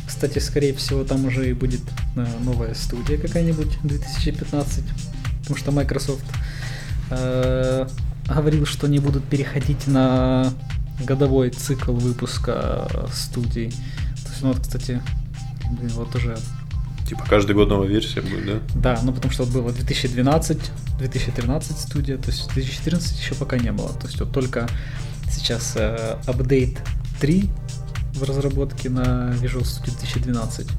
Кстати, 0.08 0.40
скорее 0.40 0.74
всего, 0.74 1.04
там 1.04 1.26
уже 1.26 1.50
и 1.50 1.54
будет 1.54 1.82
э, 2.16 2.26
новая 2.42 2.74
студия 2.74 3.18
какая-нибудь 3.18 3.80
2015, 3.84 4.84
потому 5.42 5.58
что 5.58 5.72
Microsoft 5.72 6.26
э, 7.12 7.88
говорил, 8.28 8.66
что 8.66 8.88
они 8.88 9.00
будут 9.00 9.24
переходить 9.26 9.88
на 9.88 10.54
годовой 11.04 11.50
цикл 11.50 11.94
выпуска 11.94 13.08
студий. 13.14 13.72
То 13.72 14.30
есть, 14.30 14.42
ну 14.42 14.48
вот, 14.50 14.60
кстати, 14.60 15.02
вот 15.96 16.16
уже 16.16 16.38
Типа 17.10 17.24
каждый 17.28 17.56
год 17.56 17.70
новая 17.70 17.88
версия 17.88 18.22
будет, 18.22 18.46
да? 18.46 18.94
Да, 18.94 19.00
ну 19.02 19.12
потому 19.12 19.34
что 19.34 19.44
вот 19.44 19.52
было 19.52 19.72
2012, 19.72 20.60
2013 21.00 21.80
студия, 21.80 22.18
то 22.18 22.30
есть 22.30 22.54
2014 22.54 23.20
еще 23.20 23.34
пока 23.34 23.58
не 23.58 23.72
было. 23.72 23.90
То 23.94 24.06
есть 24.06 24.20
вот 24.20 24.32
только 24.32 24.70
сейчас 25.28 25.74
э, 25.76 26.18
апдейт 26.28 26.78
3 27.20 27.50
в 28.14 28.24
разработке 28.24 28.92
на 28.92 29.34
Visual 29.42 29.64
Studio 29.64 29.98
2012. 29.98 30.68
То 30.68 30.74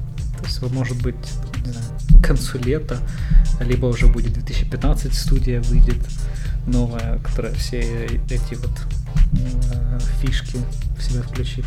есть 0.45 0.61
может 0.71 1.01
быть, 1.03 1.17
не 1.65 1.73
знаю, 1.73 1.87
к 2.21 2.25
концу 2.25 2.59
лета, 2.59 2.99
либо 3.59 3.87
уже 3.87 4.07
будет 4.07 4.31
2015 4.31 5.13
студия 5.13 5.61
выйдет 5.63 5.99
новая, 6.65 7.19
которая 7.19 7.53
все 7.55 7.81
эти 8.29 8.55
вот 8.55 8.71
э, 9.33 9.99
фишки 10.21 10.59
в 10.97 11.03
себя 11.03 11.23
включит. 11.23 11.65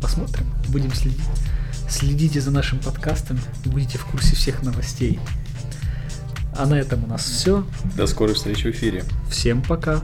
Посмотрим, 0.00 0.46
будем 0.68 0.94
следить. 0.94 1.20
Следите 1.88 2.40
за 2.40 2.50
нашим 2.50 2.78
подкастом 2.78 3.40
и 3.64 3.68
будете 3.68 3.98
в 3.98 4.04
курсе 4.04 4.36
всех 4.36 4.62
новостей. 4.62 5.18
А 6.56 6.66
на 6.66 6.74
этом 6.74 7.04
у 7.04 7.06
нас 7.06 7.24
все. 7.24 7.64
До 7.96 8.06
скорой 8.06 8.34
встречи 8.34 8.66
в 8.66 8.70
эфире. 8.70 9.04
Всем 9.30 9.62
пока. 9.62 10.02